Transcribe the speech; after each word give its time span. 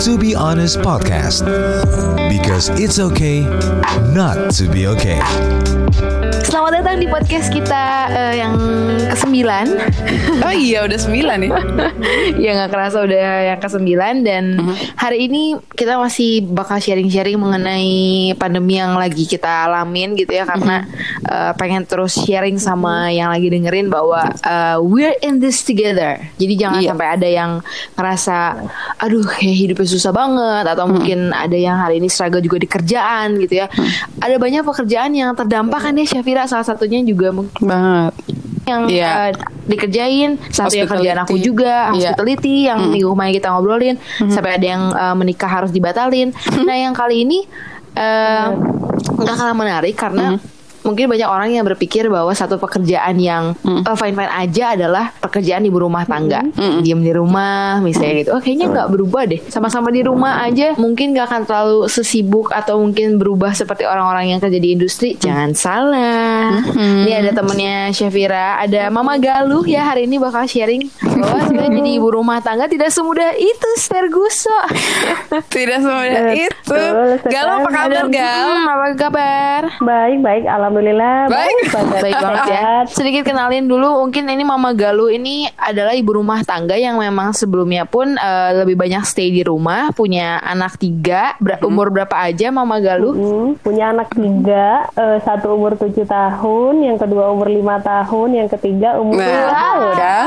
To 0.00 0.16
Be 0.16 0.34
Honest 0.34 0.80
Podcast. 0.80 1.44
Because 2.28 2.68
it's 2.76 2.98
okay 2.98 3.44
not 4.12 4.52
to 4.56 4.64
be 4.68 4.88
okay. 4.88 5.20
Selamat 6.40 6.82
datang 6.82 6.98
di 6.98 7.06
podcast 7.06 7.46
kita 7.52 7.82
uh, 8.10 8.34
yang 8.34 8.54
ke-9 9.12 9.38
Oh 10.46 10.50
iya 10.50 10.82
udah 10.82 10.98
sembilan 10.98 11.38
ya 11.38 11.50
Ya 12.42 12.50
gak 12.58 12.70
kerasa 12.74 13.06
udah 13.06 13.26
yang 13.46 13.60
ke-9 13.60 13.86
Dan 14.24 14.44
Mhm. 14.58 14.74
hari 14.98 15.30
ini 15.30 15.42
kita 15.70 15.94
masih 15.94 16.42
bakal 16.48 16.82
sharing-sharing 16.82 17.38
mengenai 17.38 17.90
pandemi 18.34 18.82
yang 18.82 18.98
lagi 18.98 19.30
kita 19.30 19.70
alamin 19.70 20.18
gitu 20.18 20.32
ya 20.32 20.42
Karena 20.42 20.90
uh, 21.22 21.52
pengen 21.54 21.86
terus 21.86 22.18
sharing 22.18 22.58
sama 22.58 23.14
yang 23.14 23.30
lagi 23.30 23.46
dengerin 23.46 23.86
bahwa 23.86 24.26
uh, 24.42 24.82
We're 24.82 25.14
in 25.22 25.38
this 25.38 25.62
together 25.62 26.18
Jadi 26.34 26.54
jangan 26.56 26.82
Iya. 26.82 26.88
sampai 26.90 27.08
ada 27.14 27.28
yang 27.30 27.50
ngerasa 27.94 28.38
Aduh 28.98 29.22
kayak 29.22 29.54
hidupnya 29.54 29.86
susah 29.90 30.10
banget 30.10 30.64
Atau 30.64 30.86
Mhm. 30.86 30.92
mungkin 30.92 31.18
ada 31.30 31.52
yang 31.52 31.76
hari 31.76 31.98
ini 31.98 32.06
struggle 32.06 32.38
juga 32.38 32.56
di 32.56 32.64
kerjaan 32.64 33.34
gitu 33.36 33.58
ya. 33.58 33.66
Mhm. 33.66 34.22
Ada 34.22 34.36
banyak 34.36 34.62
pekerjaan 34.62 35.10
yang 35.12 35.34
terdampak 35.34 35.80
kan 35.82 35.92
ya 35.92 36.06
Syafira. 36.06 36.46
Salah 36.46 36.64
satunya 36.64 37.02
juga 37.02 37.28
mungkin 37.30 37.58
Banget. 37.60 38.14
yang 38.64 38.86
Iya. 38.86 39.08
uh, 39.10 39.30
dikerjain. 39.66 40.30
Satu 40.48 40.74
yang 40.74 40.86
kerjaan 40.86 41.18
aku 41.20 41.34
juga 41.36 41.90
Iya. 41.90 42.14
hospitality 42.14 42.54
yang 42.64 42.78
minggu 42.86 43.10
kemarin 43.10 43.34
kita 43.34 43.48
ngobrolin. 43.50 43.96
Sampai 44.26 44.54
ada 44.54 44.66
yang 44.68 44.82
uh, 44.90 45.14
menikah 45.14 45.50
harus 45.50 45.68
dibatalin. 45.68 46.30
Nah 46.62 46.76
yang 46.76 46.94
kali 46.94 47.26
ini 47.26 47.42
uh, 47.92 48.54
nggak 49.18 49.34
kalah 49.34 49.52
menarik 49.52 49.94
karena 49.94 50.38
mungkin 50.90 51.06
banyak 51.06 51.28
orang 51.30 51.54
yang 51.54 51.64
berpikir 51.64 52.10
bahwa 52.10 52.34
satu 52.34 52.58
pekerjaan 52.58 53.16
yang 53.22 53.54
fine 53.96 54.14
fine 54.18 54.32
aja 54.32 54.74
adalah 54.74 55.14
pekerjaan 55.22 55.62
ibu 55.62 55.78
rumah 55.78 56.02
tangga. 56.04 56.42
Diam 56.82 57.00
di 57.00 57.12
rumah 57.14 57.78
misalnya 57.80 58.26
gitu. 58.26 58.30
Oh 58.34 58.40
kayaknya 58.42 58.66
nggak 58.74 58.88
berubah 58.90 59.22
deh. 59.30 59.40
Sama-sama 59.46 59.94
di 59.94 60.02
rumah 60.02 60.42
aja. 60.42 60.74
Mungkin 60.74 61.14
nggak 61.14 61.26
akan 61.30 61.40
terlalu 61.46 61.80
sesibuk 61.86 62.50
atau 62.50 62.82
mungkin 62.82 63.16
berubah 63.16 63.54
seperti 63.54 63.86
orang-orang 63.86 64.34
yang 64.34 64.38
kerja 64.42 64.58
di 64.58 64.74
industri. 64.74 65.14
Jangan 65.16 65.54
salah. 65.54 66.58
Ini 66.74 67.12
ada 67.22 67.30
temennya 67.30 67.94
Syafira 67.94 68.58
ada 68.58 68.90
Mama 68.90 69.16
Galuh 69.20 69.62
ya 69.62 69.86
hari 69.86 70.08
ini 70.08 70.18
bakal 70.18 70.48
sharing 70.48 70.90
bahwa 71.00 71.40
sebenarnya 71.46 71.72
jadi 71.78 71.90
ibu 72.00 72.08
rumah 72.10 72.40
tangga 72.42 72.66
tidak 72.66 72.90
semudah 72.90 73.36
itu 73.36 73.68
Sterguso 73.76 74.52
Tidak 75.54 75.78
semudah 75.78 76.34
itu. 76.34 76.50
Sekali. 76.64 77.32
Gal 77.32 77.46
apa 77.60 77.68
kabar 77.68 78.04
Gal? 78.08 78.48
Hmm, 78.50 78.66
apa 78.72 78.86
kabar? 78.96 79.60
Baik, 79.82 80.18
baik. 80.24 80.44
Alhamdulillah. 80.46 80.79
Baik. 81.26 81.56
Baik 82.00 82.16
banget 82.16 82.44
ya. 82.54 82.62
Sedikit 82.86 83.22
kenalin 83.24 83.64
dulu, 83.64 84.00
mungkin 84.00 84.24
ini 84.26 84.40
Mama 84.40 84.72
Galuh 84.72 85.08
ini 85.08 85.44
adalah 85.52 85.92
ibu 85.92 86.10
rumah 86.12 86.40
tangga 86.40 86.74
yang 86.74 86.96
memang 86.96 87.30
sebelumnya 87.30 87.84
pun 87.84 88.12
eh, 88.12 88.50
lebih 88.56 88.74
banyak 88.74 89.02
stay 89.02 89.28
di 89.28 89.40
rumah, 89.40 89.90
punya 89.90 90.40
anak 90.40 90.76
tiga, 90.76 91.36
Ber- 91.36 91.60
umur 91.62 91.90
berapa 91.90 92.16
aja 92.16 92.48
Mama 92.48 92.78
Galuh? 92.78 93.12
Hmm, 93.12 93.48
punya 93.56 93.90
anak 93.90 94.10
tiga, 94.10 94.88
eh, 94.92 95.18
satu 95.20 95.52
umur 95.52 95.74
tujuh 95.74 96.04
tahun, 96.04 96.82
yang 96.82 96.96
kedua 96.96 97.28
umur 97.28 97.46
lima 97.46 97.78
tahun, 97.78 98.36
yang 98.36 98.48
ketiga 98.48 98.96
umur 98.96 99.16
Nah, 99.16 99.46
tahun. 99.46 99.94
kan? 99.94 100.26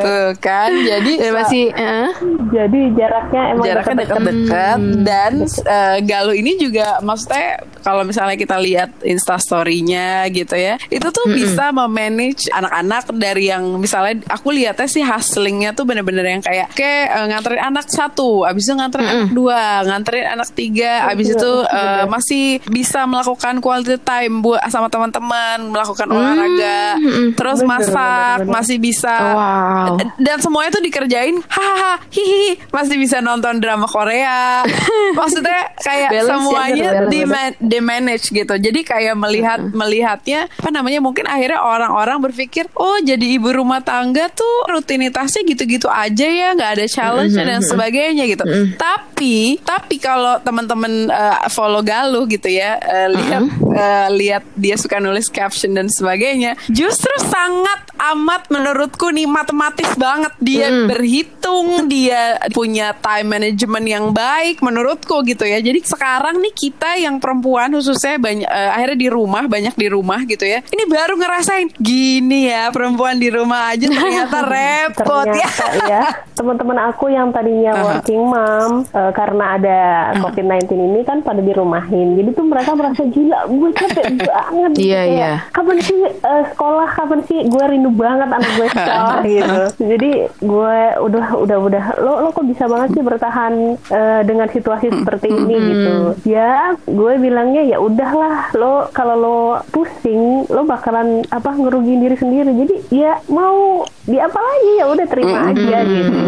Tuh 0.00 0.28
kan 0.38 0.70
Jadi 0.72 1.12
Dan 1.22 1.32
masih 1.32 1.64
eh, 1.70 2.08
Jadi 2.50 2.80
jaraknya 2.94 3.42
emang 3.50 3.64
jaraknya 3.64 3.94
dekat-dekat 4.00 4.78
dan 5.02 5.32
eh, 5.44 5.96
Galuh 6.04 6.34
ini 6.34 6.56
juga 6.56 6.98
maksudnya 7.00 7.62
kalau 7.80 8.02
misalnya 8.02 8.34
kita 8.34 8.56
lihat 8.56 8.93
instastorynya 9.02 10.28
gitu 10.30 10.54
ya. 10.54 10.78
Itu 10.88 11.10
tuh 11.10 11.26
bisa 11.32 11.72
memanage 11.72 12.46
anak-anak 12.50 13.10
dari 13.14 13.48
yang 13.48 13.80
misalnya 13.80 14.22
aku 14.30 14.52
lihatnya 14.52 14.86
sih 14.86 15.02
hustlingnya 15.02 15.72
tuh 15.72 15.82
bener-bener 15.84 16.22
yang 16.24 16.42
kayak 16.44 16.70
kayak 16.72 17.06
eh, 17.10 17.26
nganterin 17.32 17.62
anak 17.64 17.86
satu 17.88 18.44
abis 18.44 18.68
itu 18.68 18.74
nganterin 18.76 19.06
anak 19.06 19.30
dua 19.32 19.82
nganterin 19.82 20.26
anak 20.28 20.48
tiga 20.52 21.08
abis 21.08 21.34
itu 21.34 21.52
eh, 21.66 22.04
masih 22.06 22.44
bisa 22.68 23.08
melakukan 23.08 23.58
quality 23.58 23.96
time 23.98 24.40
buat 24.40 24.60
sama 24.68 24.86
teman-teman 24.88 25.72
melakukan 25.72 26.06
olahraga 26.08 26.98
terus 27.34 27.60
Bener, 27.60 27.70
masak 27.70 27.94
bener, 27.94 28.46
bener. 28.46 28.54
masih 28.54 28.76
bisa 28.78 29.16
Wow. 29.24 29.96
dan 30.20 30.36
semuanya 30.38 30.70
tuh 30.70 30.84
dikerjain 30.84 31.40
hahaha 31.48 31.96
hihi 32.12 32.60
masih 32.70 32.96
bisa 33.00 33.18
nonton 33.18 33.58
drama 33.58 33.88
Korea. 33.88 34.62
Maksudnya 35.18 35.72
kayak 35.80 36.10
Balance 36.10 36.28
ya, 36.28 36.32
semuanya 36.36 36.90
balance. 37.08 37.10
di 37.10 37.20
di 37.64 37.78
manage 37.80 38.26
gitu. 38.30 38.54
Jadi 38.54 38.80
kayak 38.84 39.16
melihat 39.16 39.60
melihatnya 39.72 40.46
apa 40.46 40.70
namanya 40.70 41.00
mungkin 41.00 41.24
akhirnya 41.24 41.60
orang-orang 41.64 42.20
berpikir 42.30 42.68
oh 42.76 43.00
jadi 43.00 43.24
ibu 43.40 43.50
rumah 43.50 43.80
tangga 43.80 44.28
tuh 44.30 44.68
rutinitasnya 44.70 45.42
gitu-gitu 45.48 45.88
aja 45.88 46.26
ya 46.28 46.52
nggak 46.52 46.70
ada 46.80 46.86
challenge 46.86 47.34
dan 47.34 47.60
sebagainya 47.64 48.28
gitu. 48.28 48.44
Tapi 48.76 49.58
tapi 49.64 49.96
kalau 49.96 50.38
teman-teman 50.44 51.08
uh, 51.08 51.48
follow 51.48 51.80
Galuh 51.80 52.28
gitu 52.28 52.48
ya 52.48 52.76
uh, 52.78 53.08
lihat 53.10 53.42
uh, 53.72 54.08
lihat 54.12 54.44
dia 54.54 54.76
suka 54.76 55.00
nulis 55.00 55.32
caption 55.32 55.72
dan 55.72 55.88
sebagainya 55.88 56.56
justru 56.68 57.10
sangat 57.24 57.84
amat 58.12 58.50
menurutku 58.52 59.08
nih 59.14 59.24
matematis 59.24 59.88
banget. 59.96 60.32
Dia 60.42 60.68
berhitung 60.90 61.88
dia 61.88 62.36
punya 62.52 62.92
time 62.98 63.38
management 63.38 63.86
yang 63.86 64.04
baik 64.10 64.60
menurutku 64.60 65.22
gitu 65.24 65.46
ya. 65.46 65.62
Jadi 65.62 65.80
sekarang 65.84 66.42
nih 66.42 66.52
kita 66.52 66.98
yang 67.00 67.22
perempuan 67.22 67.72
khususnya 67.72 68.18
banyak 68.20 68.48
eh, 68.48 68.72
akhirnya 68.74 68.98
di 68.98 69.08
rumah 69.08 69.44
banyak 69.46 69.74
di 69.78 69.86
rumah 69.86 70.20
gitu 70.26 70.44
ya 70.44 70.60
ini 70.74 70.84
baru 70.90 71.14
ngerasain 71.14 71.70
gini 71.78 72.50
ya 72.50 72.74
perempuan 72.74 73.16
di 73.22 73.30
rumah 73.30 73.70
aja 73.70 73.86
ternyata 73.86 74.38
repot 74.54 75.30
ya 75.30 75.44
Ternyata 75.54 75.86
ya, 75.86 76.02
teman-teman 76.34 76.78
aku 76.90 77.12
yang 77.12 77.28
tadinya 77.30 77.72
Aha. 77.76 77.84
working 77.84 78.22
mom 78.24 78.72
eh, 78.88 79.12
karena 79.12 79.44
ada 79.60 79.78
COVID-19 80.24 80.72
ini 80.74 81.00
kan 81.04 81.20
pada 81.20 81.40
dirumahin. 81.44 82.16
Jadi 82.18 82.30
tuh 82.32 82.46
mereka 82.48 82.72
merasa 82.74 83.02
gila, 83.06 83.38
gue 83.48 83.70
capek 83.76 84.06
banget. 84.28 84.72
Iya, 84.80 85.00
Kayak, 85.04 85.14
iya. 85.14 85.32
Kapan 85.52 85.76
sih 85.84 86.00
eh, 86.08 86.44
sekolah? 86.54 86.88
Kapan 86.96 87.20
sih 87.28 87.38
gue 87.46 87.64
rindu 87.68 87.90
banget 87.92 88.28
anak 88.32 88.50
gue 88.56 88.68
sekolah 88.72 89.18
gitu. 89.24 89.62
Jadi 89.94 90.10
gue 90.40 90.76
udah 91.04 91.26
udah 91.38 91.58
udah 91.60 91.84
lo 92.00 92.12
lo 92.24 92.28
kok 92.32 92.46
bisa 92.48 92.64
banget 92.66 92.96
sih 92.96 93.02
bertahan 93.04 93.52
eh, 93.92 94.20
dengan 94.24 94.48
situasi 94.48 94.86
seperti 94.90 95.28
ini 95.30 95.56
gitu. 95.70 95.94
Ya, 96.24 96.72
gue 96.88 97.12
bilangnya 97.20 97.62
ya 97.68 97.78
udahlah 97.78 98.50
lo 98.56 98.63
kalau 98.90 99.14
lo 99.16 99.38
pusing 99.70 100.48
lo 100.50 100.62
bakalan 100.64 101.22
apa 101.30 101.50
ngerugiin 101.54 102.02
diri 102.02 102.16
sendiri. 102.16 102.50
Jadi 102.52 102.74
ya 102.92 103.20
mau 103.30 103.84
di 104.04 104.20
apa 104.20 104.36
lagi? 104.36 104.70
Ya 104.76 104.84
udah 104.84 105.06
terima 105.08 105.38
aja 105.48 105.78
gitu. 105.84 106.18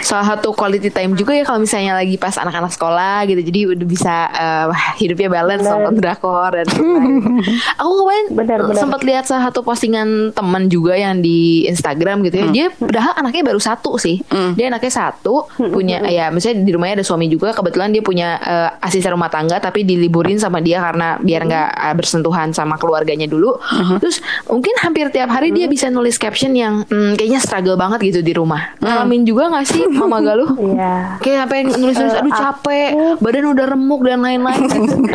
salah 0.00 0.26
satu 0.34 0.50
quality 0.54 0.90
time 0.90 1.14
juga 1.14 1.34
ya 1.34 1.46
kalau 1.46 1.62
misalnya 1.62 1.94
lagi 1.94 2.14
pas 2.18 2.34
anak-anak 2.38 2.70
sekolah 2.70 3.26
gitu. 3.26 3.40
Jadi 3.42 3.60
udah 3.74 3.86
bisa 3.86 4.14
wah, 4.70 4.84
hidupnya 5.02 5.28
balance 5.30 5.66
nonton 5.66 5.98
drakor 5.98 6.54
dan 6.54 6.66
lain-lain. 6.70 7.22
aku 7.80 7.92
kemarin 8.02 8.24
sempat 8.78 9.00
lihat 9.02 9.24
salah 9.26 9.50
satu 9.50 9.66
postingan 9.66 10.30
teman 10.34 10.70
juga 10.70 10.94
yang 10.94 11.18
di 11.18 11.66
Instagram 11.66 12.22
gitu 12.30 12.36
ya. 12.42 12.46
Dia 12.50 12.66
padahal 12.70 13.12
anaknya 13.18 13.42
baru 13.50 13.60
satu 13.60 13.98
sih. 13.98 14.22
Dia 14.54 14.70
anaknya 14.70 14.92
satu 14.92 15.50
punya 15.58 16.06
ya 16.06 16.30
misalnya 16.30 16.62
di 16.62 16.70
rumahnya 16.70 17.02
ada 17.02 17.06
suami 17.06 17.26
juga. 17.26 17.50
Kebetulan 17.50 17.90
dia 17.90 18.02
punya 18.06 18.38
eh, 18.38 18.86
asisten 18.86 19.10
rumah 19.14 19.30
tangga 19.30 19.58
tapi 19.58 19.82
diliburin 19.82 20.38
sama 20.38 20.62
dia 20.62 20.78
karena 20.78 21.18
biar 21.18 21.42
nggak 21.46 21.68
eh, 21.74 21.94
bersentuhan 21.98 22.54
sama 22.54 22.78
keluarganya 22.78 23.26
dulu. 23.26 23.58
Terus 23.98 24.22
mungkin 24.46 24.74
hampir 24.78 25.10
tiap 25.10 25.30
hari 25.30 25.50
dia 25.50 25.66
bisa 25.66 25.90
nulis 25.90 26.14
caption 26.14 26.54
yang 26.54 26.86
hmm, 27.00 27.16
kayaknya 27.16 27.40
struggle 27.40 27.74
banget 27.74 27.98
gitu 28.04 28.20
di 28.20 28.32
rumah 28.32 28.76
ngalamin 28.76 29.24
juga 29.24 29.48
nggak 29.48 29.64
sih 29.64 29.88
Mama 29.88 30.20
Galuh 30.26 30.52
Iya. 30.52 31.16
Kayak 31.18 31.36
sampai 31.40 31.58
nulis-nulis 31.64 32.12
aduh 32.14 32.32
capek, 32.32 32.88
badan 33.16 33.46
udah 33.48 33.66
remuk 33.66 34.00
dan 34.02 34.20
lain-lain. 34.20 34.68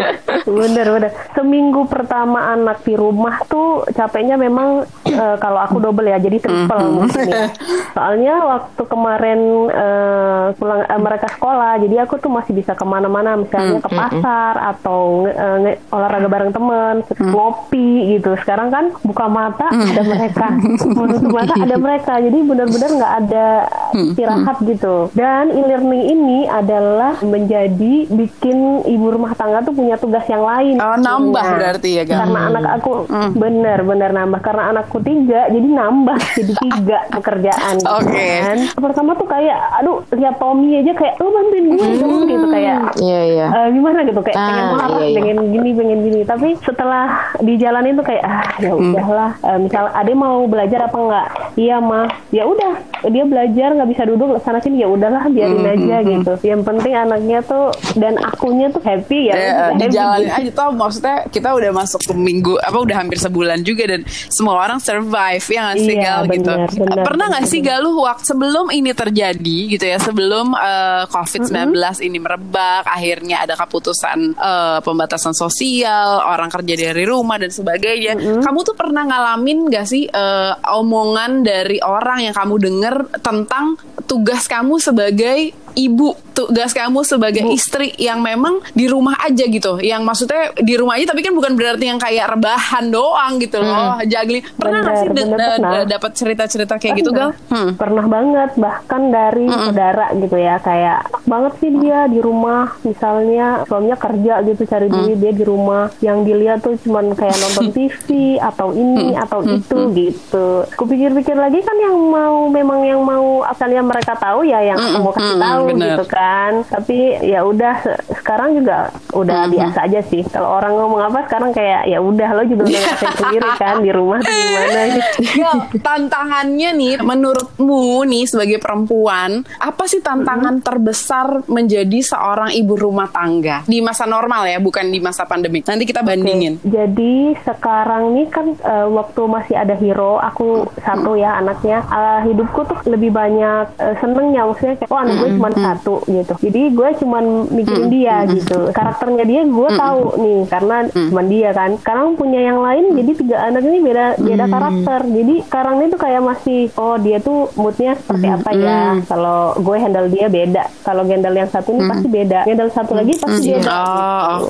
Bener 0.48 0.86
bener. 0.88 1.12
Seminggu 1.32 1.86
pertama 1.86 2.52
anak 2.52 2.82
di 2.82 2.94
rumah 2.94 3.42
tuh 3.46 3.68
capeknya 3.90 4.36
memang 4.36 4.84
eh, 5.04 5.36
kalau 5.38 5.60
aku 5.60 5.78
double 5.80 6.06
ya, 6.06 6.18
jadi 6.18 6.38
triple 6.38 6.86
mungkin 6.92 7.26
ya. 7.26 7.50
Soalnya 7.92 8.34
waktu 8.44 8.82
kemarin 8.84 9.40
eh, 9.68 10.46
pulang 10.54 10.82
eh, 10.82 11.00
mereka 11.00 11.28
sekolah, 11.30 11.78
jadi 11.80 12.06
aku 12.06 12.18
tuh 12.20 12.30
masih 12.30 12.54
bisa 12.54 12.74
ke 12.74 12.84
mana-mana, 12.84 13.36
misalnya 13.36 13.80
ke 13.80 13.90
pasar 13.90 14.54
atau 14.72 15.02
eh, 15.26 15.58
nge- 15.60 15.80
olahraga 15.90 16.28
bareng 16.28 16.52
teman, 16.52 16.96
ngopi 17.20 17.90
gitu. 18.16 18.38
Sekarang 18.38 18.70
kan 18.70 18.86
buka 19.02 19.26
mata 19.28 19.68
ada 19.68 20.02
mereka, 20.04 20.48
menutup 20.98 21.32
mata 21.32 21.54
ada 21.56 21.75
mereka, 21.78 22.14
jadi 22.18 22.38
benar-benar 22.38 22.90
nggak 22.92 23.14
ada 23.22 23.48
istirahat 23.94 24.58
gitu. 24.62 25.10
Dan 25.12 25.50
e-learning 25.50 26.04
ini 26.10 26.40
adalah 26.46 27.18
menjadi 27.22 27.94
bikin 28.08 28.58
ibu 28.84 29.08
rumah 29.08 29.34
tangga 29.34 29.62
tuh 29.62 29.72
punya 29.72 29.96
tugas 29.96 30.26
yang 30.26 30.42
lain. 30.42 30.76
Oh, 30.78 30.96
nambah 30.96 31.38
Nah, 31.38 31.58
berarti 31.58 31.90
ya, 31.92 32.04
Gal? 32.04 32.20
Karena 32.22 32.40
anak 32.50 32.66
aku 32.76 32.92
bener 33.34 33.80
bener 33.82 34.10
nambah 34.12 34.40
karena 34.40 34.64
anakku 34.70 34.98
tiga, 35.00 35.48
jadi 35.48 35.68
nambah 35.70 36.18
jadi 36.34 36.54
tiga 36.56 36.98
pekerjaan. 37.16 37.74
gitu 37.78 37.92
Oke. 37.92 38.28
kan. 38.42 38.58
Pertama 38.76 39.12
tuh 39.14 39.28
kayak, 39.28 39.58
aduh 39.76 39.98
lihat 40.12 40.36
Tommy 40.36 40.78
aja 40.78 40.92
kayak, 40.92 41.16
lo 41.18 41.30
bantuin 41.30 41.66
gue 41.70 41.88
dong 41.96 42.16
gitu 42.26 42.48
kayak. 42.48 42.78
Iya 42.98 43.20
iya. 43.26 43.46
eh, 43.48 43.68
gimana 43.72 44.00
gitu 44.04 44.22
kayak 44.22 44.36
Ah, 44.36 44.46
pengen 44.46 44.66
marah, 44.72 44.88
iya, 44.90 45.06
iya. 45.06 45.16
pengen 45.16 45.38
gini, 45.50 45.70
pengen 45.72 46.00
gini. 46.02 46.20
Tapi 46.24 46.48
setelah 46.60 47.06
dijalanin 47.40 47.94
tuh 47.94 48.06
kayak 48.06 48.24
ah 48.24 48.44
ya 48.58 48.72
udahlah. 48.72 49.32
Eh, 49.38 49.58
misal 49.60 49.86
Ade 49.90 50.14
mau 50.14 50.44
belajar 50.46 50.80
apa 50.84 50.98
enggak? 50.98 51.28
Iya 51.56 51.65
mah. 51.78 52.06
Ya 52.30 52.44
udah 52.44 52.74
dia 53.06 53.22
belajar 53.22 53.70
nggak 53.72 53.90
bisa 53.90 54.04
duduk 54.04 54.42
sana 54.42 54.58
sini 54.58 54.82
ya 54.82 54.90
udahlah 54.90 55.26
biarin 55.28 55.54
Mm, 55.56 55.72
aja 55.72 55.78
mm, 55.96 56.02
mm. 56.02 56.10
gitu 56.12 56.34
yang 56.44 56.62
penting 56.62 56.94
anaknya 56.94 57.40
tuh 57.40 57.70
dan 57.96 58.18
akunya 58.18 58.68
tuh 58.68 58.82
happy 58.82 59.30
ya 59.30 59.34
Eh, 59.34 59.46
happy 59.54 59.78
dijalanin 59.80 60.26
gitu. 60.26 60.38
aja 60.42 60.52
toh 60.52 60.70
maksudnya 60.74 61.16
kita 61.28 61.50
udah 61.52 61.72
masuk 61.72 62.02
ke 62.02 62.14
minggu 62.14 62.54
apa 62.58 62.76
udah 62.76 62.96
hampir 62.98 63.16
sebulan 63.16 63.62
juga 63.62 63.86
dan 63.88 64.02
semua 64.28 64.58
orang 64.60 64.78
survive 64.80 65.46
ya 65.46 65.60
nggak 65.64 65.78
sih 65.80 65.94
Iya, 65.96 66.02
Gal 66.02 66.22
gitu 66.28 66.50
benar, 66.52 67.06
pernah 67.06 67.26
nggak 67.30 67.46
sih 67.46 67.60
Gal 67.62 67.80
lu 67.80 68.02
waktu 68.02 68.26
sebelum 68.26 68.66
ini 68.70 68.92
terjadi 68.92 69.58
gitu 69.70 69.86
ya 69.86 69.98
sebelum 69.98 70.52
eh, 70.52 71.04
covid 71.08 71.42
19 71.46 71.78
ini 72.02 72.18
merebak 72.18 72.84
akhirnya 72.86 73.38
ada 73.40 73.54
keputusan 73.56 74.18
eh, 74.34 74.78
pembatasan 74.82 75.32
sosial 75.32 76.20
orang 76.22 76.50
kerja 76.50 76.74
dari 76.76 77.06
rumah 77.06 77.38
dan 77.38 77.48
sebagainya 77.50 78.14
kamu 78.42 78.60
tuh 78.62 78.74
pernah 78.74 79.06
ngalamin 79.06 79.70
gak 79.70 79.86
sih 79.86 80.06
eh, 80.06 80.52
omongan 80.68 81.42
dari 81.42 81.55
orang 81.84 82.28
yang 82.28 82.36
kamu 82.36 82.56
dengar 82.60 82.96
tentang 83.24 83.80
tugas 84.06 84.46
kamu 84.46 84.78
sebagai 84.78 85.56
ibu 85.76 86.16
tugas 86.36 86.76
kamu 86.76 87.08
sebagai 87.08 87.48
istri 87.48 87.96
yang 87.96 88.20
memang 88.20 88.60
di 88.76 88.92
rumah 88.92 89.16
aja 89.24 89.48
gitu. 89.48 89.80
Yang 89.80 90.02
maksudnya 90.04 90.44
di 90.60 90.74
rumah 90.76 91.00
aja 91.00 91.16
tapi 91.16 91.24
kan 91.24 91.32
bukan 91.32 91.56
berarti 91.56 91.86
yang 91.88 92.00
kayak 92.00 92.36
rebahan 92.36 92.92
doang 92.92 93.40
gitu 93.40 93.64
loh 93.64 94.00
juggling. 94.04 94.44
Pernah 94.60 94.80
nggak 94.84 94.96
sih 95.00 95.08
pernah. 95.16 95.72
de- 95.72 95.88
dapat 95.96 96.12
cerita-cerita 96.16 96.76
kayak 96.76 96.94
gitu 97.00 97.12
gal? 97.16 97.32
Hmm. 97.48 97.80
Pernah 97.80 98.06
banget 98.08 98.52
bahkan 98.60 99.12
dari 99.12 99.48
saudara 99.48 100.12
gitu 100.16 100.36
ya 100.36 100.60
kayak 100.60 101.08
banget 101.24 101.54
sih 101.64 101.72
dia 101.80 102.08
di 102.12 102.20
rumah. 102.20 102.76
Misalnya 102.84 103.64
suaminya 103.68 103.98
kerja 104.00 104.34
gitu 104.44 104.62
cari 104.68 104.88
duit 104.92 105.18
dia 105.20 105.32
di 105.32 105.44
rumah. 105.48 105.88
Yang 106.04 106.18
dilihat 106.28 106.60
tuh 106.64 106.76
cuman 106.84 107.16
kayak 107.16 107.36
nonton 107.40 107.72
TV 107.76 108.40
atau 108.40 108.76
ini 108.76 109.16
atau 109.16 109.40
itu 109.44 109.78
gitu. 109.96 110.48
Kupikir-pikir 110.76 111.36
lagi 111.40 111.64
kan 111.64 111.78
yang 111.80 111.96
mau 111.96 112.52
memang 112.52 112.84
yang 112.84 113.00
mau 113.00 113.44
asalnya 113.48 113.80
mereka 113.80 114.16
tahu 114.20 114.44
ya 114.44 114.60
yang 114.60 114.76
aku 114.76 115.00
mau 115.00 115.14
kasih 115.16 115.36
mm, 115.38 115.44
tahu 115.44 115.65
bener. 115.68 115.88
gitu 115.92 116.06
kan. 116.08 116.52
Tapi 116.66 116.98
ya 117.22 117.42
udah 117.42 117.74
se- 117.80 118.00
sekarang 118.16 118.56
juga 118.56 118.78
udah 119.12 119.48
biasa 119.48 119.80
aja 119.84 120.02
sih. 120.02 120.22
Kalau 120.24 120.50
orang 120.54 120.74
ngomong 120.76 121.02
apa 121.04 121.26
sekarang 121.26 121.52
kayak 121.52 121.86
ya 121.86 122.00
udah 122.00 122.30
lo 122.32 122.44
juga 122.44 122.64
udah 122.64 122.74
ngerasain 122.76 123.14
sendiri 123.20 123.50
kan 123.56 123.76
di 123.78 123.92
rumah 123.92 124.18
tuh 124.20 124.32
gimana 124.32 124.82
gitu. 124.96 125.20
Gal, 125.38 125.58
tantangannya 125.80 126.70
nih 126.72 126.94
menurutmu 127.00 127.84
nih 128.06 128.24
sebagai 128.26 128.58
perempuan 128.58 129.32
apa 129.58 129.84
sih 129.86 130.00
tantangan 130.00 130.60
terbesar 130.60 131.26
menjadi 131.48 132.00
seorang 132.00 132.52
ibu 132.52 132.76
rumah 132.76 133.08
tangga 133.08 133.64
di 133.64 133.80
masa 133.80 134.06
normal 134.06 134.46
ya 134.46 134.58
bukan 134.58 134.88
di 134.88 135.00
masa 135.00 135.24
pandemi 135.24 135.60
nanti 135.62 135.84
kita 135.84 136.02
bandingin 136.02 136.60
Jadi 136.62 137.34
sekarang 137.42 138.14
nih 138.14 138.28
kan 138.28 138.46
eh, 138.54 138.88
waktu 138.88 139.22
masih 139.26 139.56
ada 139.56 139.74
hero, 139.74 140.18
aku 140.18 140.46
satu 140.78 141.16
ya 141.16 141.36
anaknya. 141.36 141.82
eh, 141.84 142.20
hidupku 142.26 142.62
tuh 142.64 142.80
lebih 142.86 143.10
banyak 143.10 143.66
eh, 143.76 143.96
senengnya, 143.98 144.44
maksudnya 144.44 144.76
kayak 144.76 144.90
oh 144.90 144.98
anak 144.98 145.16
gue 145.16 145.30
cuma 145.32 145.50
satu 145.56 145.96
gitu. 146.08 146.34
Jadi 146.40 146.62
gue 146.72 146.90
cuma 147.02 147.20
mikirin 147.52 147.88
dia 147.92 148.26
gitu. 148.30 148.70
Karakternya 148.72 149.26
dia 149.26 149.42
gue 149.46 149.70
tahu 149.76 150.02
nih 150.22 150.40
karena 150.50 150.78
cuma 150.92 151.22
dia 151.26 151.50
kan. 151.56 151.70
Sekarang 151.80 152.16
punya 152.20 152.40
yang 152.42 152.60
lain, 152.62 152.96
jadi 152.96 153.12
tiga 153.16 153.38
anak 153.48 153.64
ini 153.66 153.80
beda 153.82 154.06
beda 154.20 154.46
karakter. 154.50 155.00
Jadi 155.10 155.36
sekarang 155.48 155.74
ini 155.82 155.88
tuh 155.92 156.02
kayak 156.02 156.22
masih 156.24 156.62
oh 156.76 156.96
dia 157.00 157.18
tuh 157.22 157.50
moodnya 157.56 157.94
seperti 158.00 158.28
apa 158.28 158.50
ya. 158.56 158.80
Kalau 159.06 159.56
gue 159.60 159.78
handle 159.78 160.08
dia 160.12 160.28
beda. 160.28 160.64
Kalau 160.84 161.04
handle 161.06 161.36
yang 161.36 161.50
satu 161.50 161.70
ini 161.76 161.82
pasti 161.88 162.08
beda. 162.08 162.40
Handle 162.48 162.72
satu 162.72 162.92
lagi 162.96 163.14
pasti 163.20 163.48
beda. 163.54 163.70
Oh, 163.70 163.86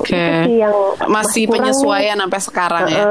oke. 0.00 0.16
Itu 0.16 0.32
sih 0.46 0.56
yang 0.60 0.74
masih 1.06 1.44
penyesuaian 1.50 2.16
sampai 2.18 2.40
sekarang 2.42 2.84
ya. 2.90 3.04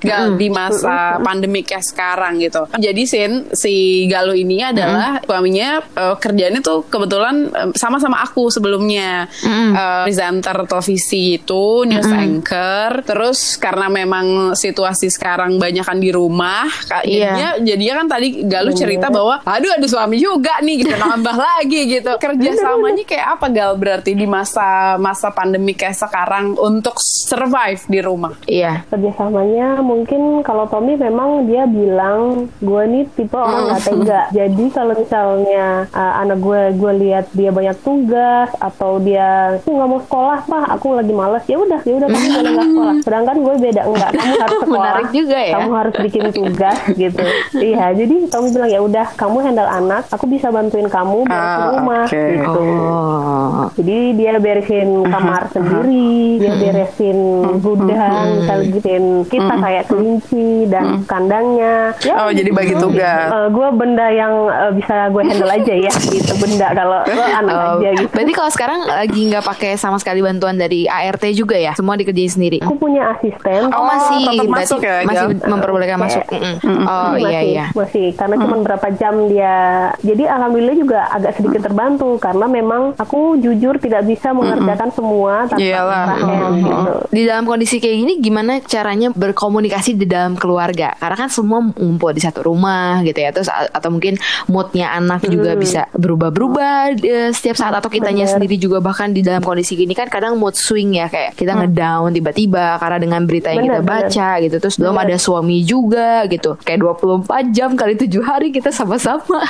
Gal 0.00 0.24
di 0.36 0.48
masa 0.48 1.18
pandemi 1.22 1.60
kayak 1.62 1.84
sekarang 1.84 2.40
gitu. 2.42 2.66
Jadi 2.76 3.02
Sin 3.08 3.32
si 3.54 4.06
Galuh 4.10 4.36
ini 4.36 4.62
adalah 4.64 5.20
suaminya 5.22 5.80
eh, 5.82 6.16
kerjanya 6.18 6.60
tuh 6.64 6.84
kebetulan 6.88 7.37
eh, 7.46 7.70
sama-sama 7.78 8.18
aku 8.22 8.50
sebelumnya 8.50 9.28
Eh, 9.48 10.04
presenter 10.04 10.56
televisi 10.66 11.38
itu 11.40 11.84
news 11.86 12.08
anchor. 12.08 13.02
Terus 13.04 13.56
karena 13.60 13.86
memang 13.88 14.56
situasi 14.56 15.08
sekarang 15.12 15.56
banyak 15.56 15.84
kan 15.84 15.98
di 15.98 16.10
rumah, 16.12 16.66
Kak, 16.88 17.04
Iya. 17.06 17.32
jadinya 17.32 17.48
jadinya 17.62 17.94
kan 18.04 18.06
tadi 18.18 18.28
Galuh 18.48 18.74
cerita 18.74 19.06
bahwa 19.08 19.40
aduh 19.44 19.72
ada 19.72 19.86
suami 19.88 20.16
juga 20.20 20.60
nih 20.62 20.84
gitu 20.84 20.94
nambah 21.02 21.36
lagi 21.36 21.80
gitu. 21.98 22.12
Kerjasamanya 22.20 23.04
kayak 23.04 23.26
apa 23.38 23.46
Gal 23.52 23.72
berarti 23.76 24.12
di 24.14 24.26
masa 24.28 24.96
masa 25.00 25.32
pandemi 25.32 25.72
kayak 25.74 25.96
sekarang 25.96 26.54
untuk 26.58 26.96
survive 27.00 27.82
di 27.88 28.00
rumah? 28.02 28.34
Iya. 28.46 28.84
kerjasamanya 28.88 29.80
mungkin 29.82 30.44
kalau 30.44 30.68
Tommy 30.68 30.94
memang 30.94 31.48
dia 31.48 31.64
bilang 31.66 32.46
gue 32.60 32.82
nih 32.88 33.04
tipe 33.16 33.36
orang 33.36 33.72
nggak 33.72 33.82
tega 33.84 34.22
jadi 34.38 34.64
kalau 34.70 34.94
misalnya 34.94 35.66
uh, 35.92 36.14
anak 36.22 36.38
gue 36.40 36.62
gue 36.76 36.92
lihat 37.04 37.17
dia 37.28 37.50
banyak 37.50 37.76
tugas 37.80 38.48
atau 38.54 38.98
dia 38.98 39.28
aku 39.56 39.70
nggak 39.70 39.88
mau 39.88 40.00
sekolah 40.00 40.38
pak 40.42 40.64
aku 40.70 40.86
lagi 40.92 41.12
males 41.12 41.44
ya 41.44 41.56
udah 41.56 41.80
ya 41.80 41.94
udah 41.94 42.08
kamu 42.08 42.26
boleh 42.36 42.50
nggak 42.50 42.68
sekolah 42.68 42.94
sedangkan 43.00 43.36
gue 43.38 43.54
beda 43.60 43.82
enggak 43.84 44.10
kamu 44.12 44.32
harus 44.36 44.58
sekolah 44.64 44.84
Menarik 44.88 45.08
juga 45.10 45.38
ya. 45.38 45.52
kamu 45.54 45.70
harus 45.72 45.94
bikin 45.98 46.22
tugas 46.30 46.78
gitu 47.00 47.24
iya 47.56 47.84
jadi 47.90 48.14
Tommy 48.26 48.48
bilang 48.50 48.68
ya 48.68 48.80
udah 48.80 49.06
kamu 49.14 49.36
handle 49.40 49.66
anak 49.66 50.02
aku 50.08 50.24
bisa 50.26 50.48
bantuin 50.48 50.86
kamu 50.86 51.18
beresin 51.22 51.36
Ah, 51.58 51.70
rumah 51.72 52.04
oke. 52.04 52.22
gitu 52.34 52.62
Oh. 52.78 53.66
jadi 53.74 53.98
dia 54.12 54.32
beresin 54.36 54.88
kamar 55.04 55.48
sendiri, 55.48 56.08
dia 56.38 56.52
beresin 56.54 57.18
gudang, 57.58 58.26
misalnya 58.38 58.66
bikin 58.72 59.02
kita 59.24 59.54
kayak 59.56 59.84
kelinci 59.86 60.48
dan 60.66 61.02
kandangnya. 61.04 61.92
Ya, 62.00 62.14
Oh, 62.18 62.30
jadi 62.30 62.50
bagi 62.50 62.74
tugas. 62.74 63.28
gue 63.48 63.68
benda 63.72 64.06
yang 64.08 64.32
eh, 64.46 64.72
bisa 64.74 65.08
gue 65.08 65.22
handle 65.22 65.48
aja 65.50 65.74
ya, 65.80 65.92
gitu 66.04 66.32
benda 66.36 66.68
kalau 66.72 67.00
anak 67.16 67.54
Oh, 67.58 67.80
aja 67.80 67.90
gitu. 67.96 68.10
Berarti 68.12 68.32
kalau 68.36 68.50
sekarang 68.52 68.80
lagi 68.86 69.20
nggak 69.28 69.44
pakai 69.44 69.70
sama 69.80 69.96
sekali 69.98 70.20
bantuan 70.20 70.56
dari 70.56 70.84
ART 70.86 71.24
juga 71.34 71.56
ya? 71.56 71.72
Semua 71.74 71.96
dikerjain 71.98 72.30
sendiri. 72.30 72.58
Aku 72.62 72.76
punya 72.76 73.16
asisten. 73.16 73.72
Oh, 73.72 73.84
masih 73.86 74.18
tetap 74.24 74.44
berarti 74.46 74.48
masuk 74.48 74.80
ya, 74.84 74.94
masih 75.04 75.26
memperbolehkan 75.48 75.98
masuk. 75.98 76.24
Mm-mm. 76.28 76.84
Oh 76.84 77.16
masih, 77.16 77.28
iya 77.28 77.40
iya. 77.42 77.66
masih 77.72 78.06
karena 78.14 78.34
cuma 78.40 78.56
berapa 78.62 78.86
jam 78.96 79.14
dia. 79.30 79.56
Jadi 80.02 80.24
alhamdulillah 80.28 80.76
juga 80.76 80.98
agak 81.10 81.40
sedikit 81.40 81.66
terbantu 81.66 82.18
karena 82.20 82.46
memang 82.46 82.94
aku 82.96 83.38
jujur 83.40 83.78
tidak 83.80 84.04
bisa 84.06 84.32
mengerjakan 84.32 84.90
semua 84.92 85.46
tanpa 85.48 85.62
Iyalah. 85.62 86.04
Rahel, 86.08 86.46
gitu. 86.62 86.92
Di 87.12 87.22
dalam 87.26 87.44
kondisi 87.44 87.76
kayak 87.78 87.96
gini 88.04 88.14
gimana 88.20 88.60
caranya 88.64 89.08
berkomunikasi 89.12 89.98
di 89.98 90.06
dalam 90.06 90.34
keluarga? 90.34 90.94
Karena 90.98 91.16
kan 91.16 91.30
semua 91.30 91.60
ngumpul 91.62 92.12
di 92.14 92.22
satu 92.22 92.46
rumah 92.46 93.00
gitu 93.04 93.18
ya. 93.18 93.30
Terus 93.34 93.48
atau 93.50 93.90
mungkin 93.92 94.16
moodnya 94.48 94.94
anak 94.94 95.24
juga 95.28 95.54
bisa 95.54 95.86
berubah-berubah 95.94 96.97
eh, 97.02 97.30
setiap 97.34 97.56
saat 97.58 97.74
atau 97.74 97.90
kitanya 97.90 98.24
Bener. 98.24 98.34
sendiri 98.38 98.56
juga 98.56 98.78
bahkan 98.80 99.12
di 99.12 99.20
dalam 99.20 99.42
kondisi 99.44 99.76
gini 99.76 99.92
kan 99.92 100.08
kadang 100.08 100.38
mood 100.40 100.56
swing 100.56 100.96
ya 100.96 101.06
kayak 101.10 101.36
kita 101.36 101.54
ngedown 101.54 102.10
tiba-tiba 102.14 102.78
karena 102.80 102.98
dengan 102.98 103.20
berita 103.28 103.52
yang 103.52 103.64
kita 103.66 103.80
Bener, 103.82 103.86
bener. 103.86 104.08
baca 104.08 104.28
gitu. 104.42 104.56
Terus 104.58 104.76
belum 104.80 104.94
Bener. 104.96 105.06
ada 105.12 105.16
suami 105.20 105.58
juga 105.62 106.24
gitu. 106.26 106.56
Kayak 106.64 106.80
24 107.04 107.54
jam 107.54 107.70
kali 107.74 107.94
7 107.94 108.08
hari 108.24 108.48
kita 108.54 108.70
sama-sama. 108.72 109.42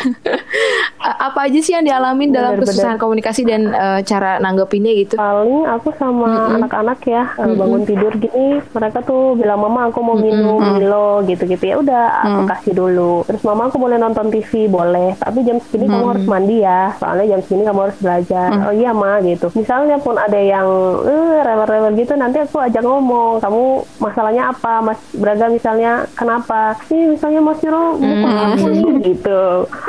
Apa 1.28 1.47
aja 1.47 1.59
sih 1.62 1.73
yang 1.73 1.87
dialamin 1.87 2.35
dalam 2.35 2.59
Bener, 2.59 2.67
kesusahan 2.67 2.99
komunikasi 2.99 3.47
dan 3.47 3.71
eh, 3.71 4.00
cara 4.02 4.43
nanggepinnya 4.43 4.93
gitu? 4.99 5.14
paling 5.19 5.67
aku 5.67 5.88
sama 5.99 6.57
anak-anak 6.57 6.99
ya 7.05 7.25
eh, 7.37 7.55
bangun 7.55 7.83
tidur 7.85 8.12
gini 8.17 8.62
mereka 8.73 9.02
tuh 9.02 9.35
bilang 9.35 9.61
mama 9.61 9.90
aku 9.90 10.00
mau 10.00 10.17
minum 10.17 10.62
Milo 10.78 11.21
gitu-gitu 11.26 11.64
ya 11.64 11.76
udah 11.83 12.05
aku 12.25 12.40
kasih 12.49 12.73
dulu 12.73 13.26
terus 13.26 13.43
mama 13.43 13.69
aku 13.69 13.76
boleh 13.76 13.99
nonton 13.99 14.31
TV 14.33 14.71
boleh 14.71 15.19
tapi 15.19 15.43
jam 15.45 15.59
segini 15.59 15.90
kamu 15.90 16.07
harus 16.17 16.25
mandi 16.26 16.57
ya 16.62 16.95
soalnya 16.97 17.37
jam 17.37 17.38
segini 17.45 17.66
kamu 17.66 17.90
harus 17.90 17.99
belajar. 18.00 18.49
Oh 18.68 18.75
iya 18.75 18.90
ma 18.95 19.18
gitu. 19.23 19.52
Misalnya 19.54 19.97
pun 20.00 20.16
ada 20.18 20.38
yang 20.38 20.66
eh, 21.04 21.40
rewel-rewel 21.45 21.92
gitu 21.99 22.14
nanti 22.14 22.42
aku 22.42 22.59
ajak 22.62 22.83
ngomong 22.83 23.38
kamu 23.42 23.64
masalahnya 24.02 24.50
apa? 24.50 24.80
Mas 24.83 25.00
Braga 25.14 25.47
misalnya 25.50 26.07
kenapa? 26.14 26.76
Ini 26.90 27.14
misalnya 27.14 27.40
mas 27.42 27.61
Niro 27.62 27.97
bukan 27.99 28.35
aku 28.35 28.66
nih 28.71 28.92
gitu. 29.14 29.42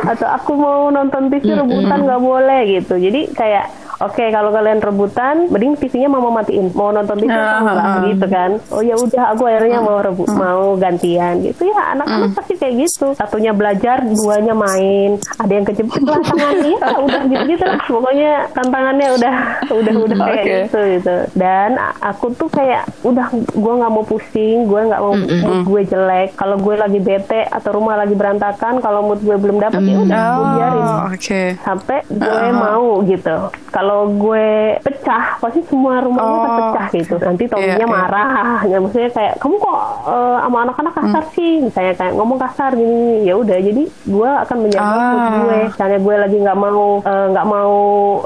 Atau 0.06 0.28
aku 0.28 0.52
mau 0.56 0.90
nonton 0.94 1.30
TV 1.34 1.56
rebutan 1.56 2.06
nggak 2.06 2.22
boleh 2.22 2.62
gitu. 2.80 2.96
Jadi 3.00 3.30
kayak 3.34 3.89
Oke, 4.00 4.30
kalau 4.30 4.50
kalian 4.50 4.80
rebutan, 4.80 5.48
mending 5.48 5.76
TV-nya 5.76 6.08
mama 6.08 6.32
matiin. 6.34 6.72
Mau 6.72 6.88
nonton 6.90 7.16
TV 7.16 7.28
atau 7.28 7.60
enggak 7.62 7.86
gitu 8.08 8.26
kan? 8.28 8.52
Oh 8.70 8.80
ya 8.80 8.96
udah, 8.96 9.24
aku 9.30 9.44
akhirnya 9.44 9.80
mau 9.80 10.00
rebu 10.00 10.24
mau 10.30 10.74
gantian 10.74 11.40
gitu 11.42 11.68
ya. 11.68 11.94
Anak-anak 11.94 12.32
pasti 12.32 12.56
kayak 12.56 12.76
gitu. 12.80 13.12
Satunya 13.14 13.52
belajar, 13.52 14.00
duanya 14.02 14.54
main. 14.54 15.20
Ada 15.36 15.52
yang 15.52 15.66
kejepit 15.66 16.00
lah 16.02 16.22
tangannya, 16.22 16.76
ya 16.86 16.98
udah 16.98 17.22
gitu-gitu 17.26 17.66
lah. 17.66 17.82
Pokoknya 17.84 18.32
tantangannya 18.50 19.08
udah 19.14 19.34
udah 19.80 19.94
udah 20.00 20.18
kayak 20.18 20.40
Oke. 20.40 20.56
gitu 20.64 20.80
gitu. 20.96 21.16
Dan 21.36 21.70
aku 22.00 22.26
tuh 22.34 22.48
kayak 22.48 22.88
udah 23.04 23.28
gue 23.34 23.74
nggak 23.76 23.92
mau 23.92 24.04
pusing, 24.04 24.64
gue 24.64 24.82
nggak 24.86 25.02
mau 25.02 25.12
mood 25.12 25.60
gue 25.66 25.82
jelek. 25.86 26.30
Kalau 26.34 26.56
gue 26.56 26.76
lagi 26.76 27.00
bete 27.00 27.42
atau 27.46 27.76
rumah 27.76 27.96
lagi 27.96 28.14
berantakan, 28.14 28.80
kalau 28.80 29.04
mood 29.04 29.20
gue 29.20 29.36
belum 29.36 29.60
dapet 29.60 29.82
ya 29.82 29.98
udah 30.00 30.22
gue 30.30 30.48
biarin 30.56 30.78
Oh, 30.80 31.06
oke. 31.12 31.42
sampai 31.60 32.00
gue 32.08 32.44
mau 32.50 33.04
gitu. 33.04 33.38
Kalau 33.70 33.89
kalau 33.90 34.06
gue 34.14 34.48
pecah 34.80 35.42
pasti 35.42 35.66
semua 35.66 35.98
rumahnya 35.98 36.38
Oh. 36.40 36.56
pecah 36.70 36.88
gitu. 36.92 37.16
nanti 37.18 37.44
Tominya 37.44 37.74
Iya, 37.74 37.78
iya. 37.80 37.88
marah. 37.90 38.30
Ya 38.64 38.78
maksudnya 38.78 39.10
kayak 39.10 39.34
kamu 39.38 39.56
kok 39.58 39.80
eh, 40.06 40.38
sama 40.40 40.58
anak-anak 40.62 40.94
kasar 40.94 41.24
Hmm. 41.24 41.34
sih? 41.34 41.52
Misalnya 41.60 41.94
kayak 41.96 42.14
ngomong 42.14 42.38
kasar 42.38 42.72
gini 42.72 43.02
ya 43.24 43.34
udah 43.34 43.58
jadi 43.58 43.84
gue 43.90 44.30
akan 44.40 44.58
menjaga 44.60 44.86
Ah. 44.86 45.30
gue. 45.40 45.60
Misalnya 45.68 46.00
gue 46.00 46.16
lagi 46.20 46.38
nggak 46.38 46.58
mau 46.60 46.84
eh, 47.02 47.26
nggak 47.30 47.48
mau 47.48 47.74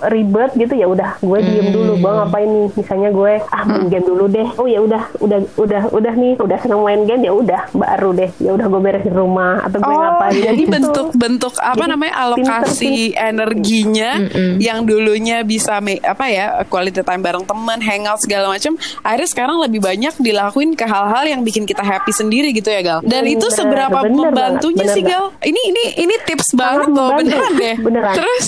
ribet 0.05 0.51
gitu 0.53 0.73
ya 0.73 0.83
udah 0.85 1.09
gue 1.17 1.39
diem 1.39 1.63
Hmm. 1.63 1.73
dulu 1.73 1.93
gue 1.97 2.11
ngapain 2.13 2.49
nih? 2.49 2.67
Misalnya 2.75 3.09
gue 3.09 3.31
ah 3.47 3.63
main 3.63 3.85
game 3.87 4.05
dulu 4.05 4.25
deh. 4.27 4.47
Oh 4.57 4.67
ya 4.67 4.79
udah 4.79 5.03
udah 5.17 5.39
udah 5.55 5.81
udah 5.89 6.13
nih. 6.13 6.33
Udah 6.37 6.57
seneng 6.59 6.81
main 6.81 7.01
game 7.03 7.23
ya 7.23 7.31
udah 7.31 7.61
baru 7.71 8.11
deh. 8.11 8.29
Ya 8.37 8.51
udah 8.51 8.67
gue 8.67 8.81
beresin 8.81 9.15
rumah. 9.15 9.63
Atau 9.63 9.79
gue 9.79 9.87
Oh, 9.87 9.95
ngapain 9.95 10.35
jadi 10.35 10.59
gitu. 10.59 10.73
bentuk-bentuk 10.73 11.53
apa 11.55 11.77
Jadi 11.77 11.87
namanya 11.89 12.13
alokasi 12.19 12.93
energinya 13.13 14.11
yang 14.59 14.83
dulunya 14.83 15.45
bisa 15.53 15.77
me- 15.77 16.01
apa 16.01 16.25
ya 16.25 16.45
quality 16.65 17.05
time 17.05 17.21
bareng 17.21 17.45
teman, 17.45 17.77
hangout 17.77 18.17
segala 18.17 18.49
macam, 18.49 18.73
akhirnya 19.05 19.29
sekarang 19.29 19.57
lebih 19.61 19.79
banyak 19.79 20.13
dilakuin 20.17 20.73
ke 20.73 20.81
hal-hal 20.83 21.23
yang 21.29 21.45
bikin 21.45 21.69
kita 21.69 21.85
happy 21.85 22.09
sendiri 22.09 22.49
gitu 22.49 22.73
ya 22.73 22.81
Gal. 22.81 22.99
Dan 23.05 23.29
itu 23.29 23.45
Bener, 23.45 23.57
seberapa 23.57 23.99
bener 24.01 24.17
membantunya 24.33 24.85
banget, 24.89 24.95
sih 24.97 25.03
Gal? 25.05 25.25
Ini 25.45 25.61
ini 25.69 25.83
ini 26.01 26.15
tips 26.25 26.57
banget 26.57 26.89
loh 26.89 27.13
beneran 27.13 27.53
deh. 27.53 27.75
Beneran. 27.77 28.15
Terus 28.17 28.45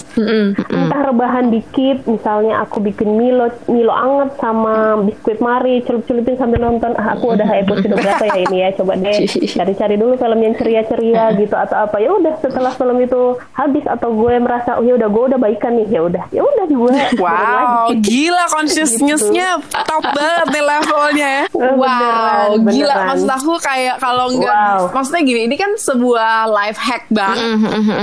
entah 0.65 1.01
rebahan 1.05 1.53
dikit 1.53 2.07
misalnya 2.09 2.63
aku 2.63 2.81
bikin 2.81 3.13
Milo 3.15 3.51
Milo 3.69 3.93
anget 3.93 4.39
sama 4.39 4.97
biskuit 5.03 5.37
mari 5.37 5.83
celup-celupin 5.83 6.35
sambil 6.35 6.63
nonton 6.63 6.95
ah, 6.95 7.13
aku 7.13 7.35
udah 7.35 7.45
episode 7.45 7.93
berapa 7.93 8.23
ya 8.25 8.39
ini 8.47 8.57
ya 8.63 8.69
coba 8.73 8.97
deh 8.97 9.27
cari-cari 9.57 9.95
dulu 9.95 10.17
film 10.17 10.39
yang 10.41 10.55
ceria-ceria 10.55 11.35
gitu 11.35 11.53
atau 11.53 11.85
apa 11.85 11.97
ya 11.99 12.09
udah 12.09 12.33
setelah 12.39 12.71
film 12.71 12.97
itu 12.97 13.21
habis 13.51 13.83
atau 13.85 14.09
gue 14.11 14.33
merasa 14.39 14.79
oh 14.79 14.83
ya 14.83 14.95
udah 14.95 15.09
gue 15.09 15.23
udah 15.33 15.39
baikan 15.39 15.75
nih 15.75 15.87
ya 15.91 16.01
udah 16.01 16.23
ya 16.31 16.41
udah 16.41 16.65
gue 16.65 16.94
Wow, 17.25 17.91
gila 17.97 18.43
consciousness-nya 18.49 19.57
top 19.65 20.03
banget 20.05 20.47
nih 20.51 20.63
levelnya 20.63 21.29
ya. 21.31 21.43
Eh, 21.45 21.73
Wow, 21.75 21.81
beneran, 21.81 22.49
gila. 22.69 22.93
beneran. 22.93 23.07
Maksud 23.07 23.29
aku 23.31 23.51
kayak 23.59 23.95
kalau 23.97 24.25
nggak, 24.31 24.55
Wow. 24.55 24.81
maksudnya 24.91 25.21
gini, 25.23 25.41
ini 25.43 25.55
kan 25.55 25.71
sebuah 25.75 26.31
life 26.47 26.77
hack 26.77 27.03
banget. 27.09 27.47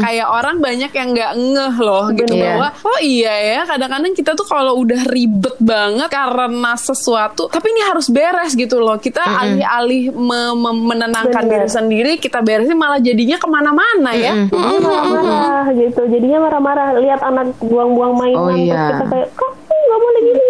kayak 0.02 0.26
orang 0.26 0.56
banyak 0.58 0.90
yang 0.90 1.08
nggak 1.10 1.32
ngeh 1.34 1.74
loh 1.78 2.06
gitu 2.10 2.32
Bener. 2.32 2.44
bahwa 2.54 2.68
oh 2.82 2.98
iya 3.00 3.32
ya, 3.32 3.60
kadang-kadang 3.64 4.12
kita 4.12 4.32
tuh 4.32 4.44
kalau 4.44 4.76
udah 4.76 5.02
ribet 5.06 5.56
banget 5.58 6.08
karena 6.08 6.72
sesuatu, 6.74 7.46
tapi 7.46 7.70
ini 7.70 7.82
harus 7.82 8.08
beres 8.08 8.52
gitu 8.52 8.78
loh. 8.78 8.96
Kita 8.96 9.22
alih-alih 9.22 10.10
me- 10.10 10.30
me- 10.54 10.84
menenangkan 10.88 11.42
Bener. 11.42 11.64
diri 11.64 11.68
sendiri, 11.68 12.12
kita 12.16 12.40
beresin 12.40 12.74
malah 12.74 12.98
jadinya 12.98 13.36
ke 13.36 13.46
mana-mana 13.46 14.10
ya. 14.12 14.32
Jadi 14.42 14.78
marah-marah 14.82 15.66
gitu 15.72 16.02
jadinya 16.08 16.38
marah-marah 16.42 16.88
lihat 16.98 17.20
anak 17.20 17.46
buang-buang 17.58 18.12
mainan 18.14 18.40
Oh, 18.42 18.50
iya. 18.52 18.81
Kita 18.90 19.04
kayak 19.06 19.28
kok 19.36 19.52
nggak 19.68 20.00
boleh 20.00 20.20
gini 20.24 20.41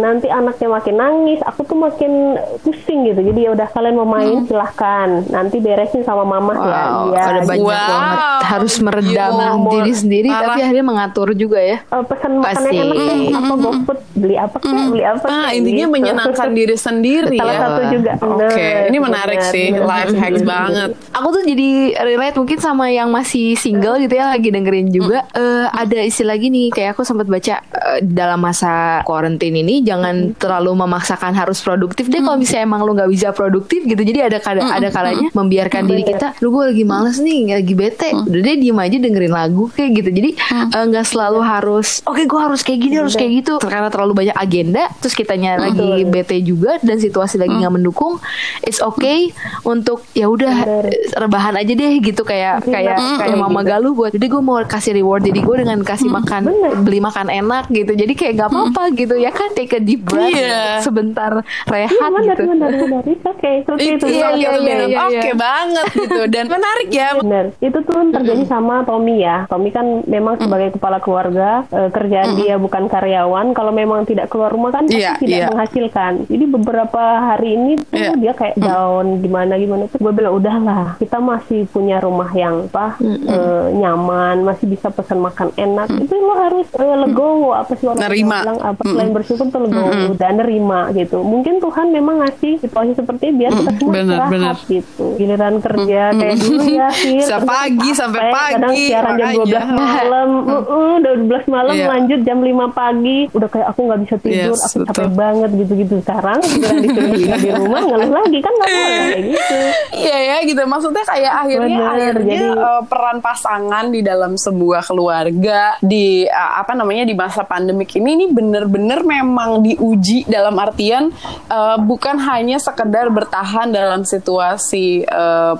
nanti 0.00 0.26
anaknya 0.26 0.68
makin 0.70 0.94
nangis 0.96 1.40
aku 1.40 1.60
tuh 1.62 1.76
makin 1.76 2.12
pusing 2.60 3.04
gitu 3.04 3.20
jadi 3.22 3.40
ya 3.40 3.50
udah 3.52 3.68
kalian 3.68 3.94
mau 3.94 4.04
main 4.06 4.44
silahkan 4.44 5.08
nanti 5.28 5.56
beresin 5.58 6.02
sama 6.02 6.24
mama 6.24 6.52
ya 6.56 6.82
Wow, 6.82 7.00
iya 7.08 7.20
ada 7.22 7.40
banyak 7.42 7.60
Wow. 7.60 7.76
banget 7.86 8.18
harus 8.42 8.74
meredam 8.78 9.32
Gila. 9.32 9.70
diri 9.70 9.92
sendiri 9.92 10.28
Parah. 10.28 10.42
tapi 10.48 10.60
akhirnya 10.60 10.82
mengatur 10.82 11.28
juga 11.32 11.58
ya. 11.58 11.78
Eh, 11.82 12.02
pesan 12.02 12.32
makanan 12.36 12.70
enak 12.72 12.96
deh 12.96 13.20
apa 13.30 13.54
GoFood 13.56 13.98
beli 14.12 14.36
apa 14.36 14.56
kek 14.58 14.74
beli 14.90 15.04
apa 15.04 15.26
Ah, 15.26 15.50
intinya 15.50 15.86
gitu. 15.86 15.92
menyenangkan 15.92 16.48
diri 16.50 16.74
sendiri 16.74 17.36
salah 17.36 17.52
ya. 17.52 17.60
satu 17.60 17.82
juga 17.90 18.12
Oke, 18.16 18.42
Bener, 18.50 18.88
ini 18.88 18.98
menarik 18.98 19.38
bener, 19.38 19.52
sih, 19.52 19.66
bener. 19.70 19.86
life 19.86 20.14
hacks 20.14 20.42
banget. 20.42 20.88
Aku 21.10 21.28
tuh 21.30 21.42
jadi 21.44 21.70
relate 22.00 22.36
mungkin 22.36 22.58
sama 22.58 22.84
yang 22.88 23.08
masih 23.08 23.54
single 23.54 23.96
gitu 23.98 24.12
ya 24.12 24.26
lagi 24.28 24.48
dengerin 24.48 24.88
juga 24.88 25.18
Eh, 25.30 25.66
ada 25.68 25.98
istilah 26.00 26.34
gini 26.34 26.68
kayak 26.68 26.92
aku 26.92 27.02
sempat 27.02 27.26
baca 27.26 27.54
eh, 27.60 27.98
dalam 28.02 28.40
masa 28.40 28.72
quarantine 29.02 29.56
ini 29.56 29.80
jangan 29.90 30.32
terlalu 30.38 30.72
memaksakan 30.78 31.34
harus 31.34 31.58
produktif. 31.58 32.06
Deh 32.06 32.22
kalau 32.22 32.38
misalnya 32.38 32.64
emang 32.70 32.80
lu 32.86 32.94
nggak 32.94 33.10
bisa 33.10 33.28
produktif 33.34 33.82
gitu 33.82 33.98
jadi 33.98 34.30
ada 34.30 34.38
kada 34.38 34.62
ada 34.62 34.88
kalanya 34.94 35.28
membiarkan 35.34 35.90
diri 35.90 36.06
kita 36.06 36.38
lu 36.38 36.54
gue 36.54 36.70
lagi 36.70 36.84
males 36.86 37.18
nih 37.18 37.58
lagi 37.58 37.74
bete. 37.74 38.08
Udah 38.14 38.40
deh 38.40 38.56
diem 38.56 38.78
aja 38.78 38.96
dengerin 39.02 39.34
lagu 39.34 39.66
kayak 39.74 39.90
gitu. 39.98 40.10
Jadi 40.14 40.30
eh, 40.38 40.84
nggak 40.86 41.06
selalu 41.06 41.40
harus 41.42 42.00
oke 42.06 42.22
gue 42.22 42.40
harus 42.40 42.60
kayak 42.62 42.78
gini 42.86 42.94
harus 43.02 43.14
kayak 43.18 43.32
gitu. 43.42 43.58
Karena 43.58 43.90
terlalu 43.90 44.12
banyak 44.26 44.36
agenda 44.38 44.86
terus 45.02 45.14
kitanya 45.18 45.58
lagi 45.58 46.06
bete 46.06 46.38
juga 46.40 46.78
dan 46.80 47.02
situasi 47.02 47.36
lagi 47.40 47.54
nggak 47.58 47.74
mendukung 47.74 48.22
it's 48.62 48.78
okay 48.78 49.34
untuk 49.66 50.06
ya 50.14 50.30
udah 50.30 50.86
rebahan 51.18 51.58
aja 51.58 51.72
deh 51.74 51.98
gitu. 51.98 52.22
Kayak 52.22 52.62
kayak 52.68 52.96
kayak 53.18 53.36
mama 53.36 53.66
galuh 53.66 53.92
buat 53.96 54.14
jadi 54.14 54.26
gue 54.30 54.42
mau 54.42 54.60
kasih 54.62 54.94
reward 54.94 55.24
diri 55.26 55.40
gue 55.40 55.56
dengan 55.64 55.80
kasih 55.80 56.12
makan 56.12 56.52
beli 56.84 57.00
makan 57.00 57.32
enak 57.32 57.72
gitu. 57.72 57.92
Jadi 57.96 58.12
kayak 58.12 58.32
gak 58.36 58.48
apa-apa 58.52 58.82
gitu 58.94 59.14
ya 59.16 59.32
kan? 59.32 59.50
Take 59.56 59.74
a 59.76 59.79
deep 59.80 60.02
breath 60.04 60.30
Iya. 60.30 60.80
sebentar 60.80 61.32
Iya 61.40 61.88
rehat 61.88 62.10
benar 62.10 62.36
gitu 62.36 62.42
benar 62.46 62.70
oke 63.02 63.50
seperti 63.64 63.82
Itu 63.82 63.94
itu 63.96 64.06
Iya, 64.10 64.28
iya, 64.34 64.50
iya, 64.56 64.74
iya, 64.86 64.98
oke 65.06 65.20
iya. 65.22 65.34
banget 65.34 65.86
gitu 65.90 66.22
dan 66.28 66.44
menarik 66.54 66.88
ya. 66.90 67.08
Benar, 67.16 67.44
itu 67.58 67.78
tuh 67.80 68.00
terjadi 68.10 68.44
sama 68.44 68.82
Tommy 68.84 69.22
ya. 69.22 69.46
Tommy 69.46 69.70
kan 69.70 69.86
memang 70.04 70.36
sebagai 70.36 70.74
kepala 70.74 70.98
keluarga, 70.98 71.64
eh, 71.68 71.88
kerjaan 71.88 72.36
dia 72.36 72.56
bukan 72.56 72.86
karyawan. 72.86 73.52
Kalau 73.52 73.72
memang 73.72 74.04
tidak 74.04 74.28
keluar 74.28 74.50
rumah 74.50 74.70
kan 74.70 74.84
pasti 74.86 75.00
Iya, 75.00 75.14
tidak 75.18 75.38
iya. 75.38 75.46
menghasilkan. 75.48 76.12
Jadi 76.26 76.44
beberapa 76.46 77.02
hari 77.22 77.48
ini 77.54 77.72
tuh 77.80 77.96
Iya. 77.96 78.10
dia 78.18 78.32
kayak 78.34 78.56
down 78.58 79.20
gimana 79.20 79.54
gimana 79.56 79.82
tuh. 79.88 79.98
Gue 79.98 80.12
bilang 80.12 80.34
udahlah, 80.36 80.96
kita 80.98 81.18
masih 81.18 81.64
punya 81.68 81.98
rumah 81.98 82.30
yang 82.32 82.68
apa 82.68 82.98
eh, 83.02 83.66
nyaman, 83.72 84.44
masih 84.44 84.66
bisa 84.66 84.90
pesan 84.90 85.20
makan 85.20 85.50
enak. 85.56 85.88
Itu 85.96 86.14
lo 86.16 86.34
harus 86.36 86.66
eh, 86.74 86.96
legowo 86.98 87.54
apa 87.54 87.72
sih 87.74 87.86
orang 87.86 88.10
bilang 88.10 88.58
apa 88.60 88.80
selain 88.82 89.10
bersyukur 89.10 89.46
tuh 89.60 89.68
legowo 89.68 89.92
dan 90.14 90.34
nerima 90.36 90.88
gitu. 90.92 91.20
Mungkin 91.20 91.58
Tuhan 91.58 91.86
memang 91.90 92.16
ngasih 92.20 92.56
situasi 92.58 92.92
seperti 92.94 93.28
ini 93.28 93.34
biar 93.38 93.52
kita 93.52 93.70
semua 93.74 93.92
benar, 93.92 94.00
istirahat 94.00 94.30
benar. 94.30 94.56
gitu. 94.66 95.06
Giliran 95.14 95.54
kerja 95.58 96.00
kayak 96.12 96.36
dulu 96.38 96.62
ya, 96.66 96.88
Fir. 96.96 97.40
Pagi 97.42 97.90
sampai 97.90 98.20
capek, 98.22 98.32
kadang 98.50 98.70
pagi, 98.70 98.84
siaran 98.86 99.14
jam 99.14 99.28
makanya. 99.28 99.44
12 99.60 99.76
malam 99.76 100.28
uh, 100.40 100.52
uh, 100.62 100.92
udah 100.96 101.12
12 101.20 101.48
malam 101.48 101.72
Iya. 101.72 101.86
lanjut 101.88 102.20
jam 102.22 102.38
5 102.38 102.50
pagi 102.72 103.18
udah 103.30 103.48
kayak 103.48 103.66
aku 103.68 103.80
nggak 103.82 104.00
bisa 104.00 104.14
tidur 104.18 104.52
Yes, 104.52 104.60
aku 104.62 104.76
capek 104.82 104.92
betul. 105.02 105.16
banget 105.16 105.50
gitu-gitu 105.56 105.94
sekarang 106.00 106.38
giliran 106.40 106.76
disuruh 106.78 107.10
tinggal 107.12 107.38
di 107.38 107.50
rumah 107.52 107.80
ngeluh 107.82 108.10
lagi 108.12 108.38
kan 108.38 108.52
nggak 108.52 108.68
boleh 108.68 108.94
kayak 108.96 109.20
gitu 109.30 109.54
Iya 109.92 110.16
ya 110.20 110.36
gitu 110.42 110.62
maksudnya 110.64 111.04
kayak 111.04 111.32
akhirnya 111.36 111.68
Bener, 111.76 111.90
akhirnya 111.90 112.38
jadi- 112.40 112.58
eh, 112.60 112.82
peran 112.84 113.18
pasangan 113.20 113.84
di 113.88 114.00
dalam 114.00 114.32
sebuah 114.34 114.82
keluarga 114.84 115.60
di 115.80 116.04
eh, 116.22 116.52
apa 116.54 116.72
namanya 116.72 117.02
di 117.02 117.14
masa 117.14 117.42
pandemik 117.42 117.90
ini 117.92 118.08
ini 118.12 118.26
bener-bener 118.28 119.00
memang 119.02 119.49
diuji 119.58 120.22
dalam 120.24 120.54
artian 120.54 121.10
eh, 121.48 121.76
bukan 121.80 122.14
hanya 122.20 122.56
sekedar 122.56 123.10
bertahan 123.10 123.66
dalam 123.66 124.06
situasi 124.06 125.02
eh, 125.02 125.54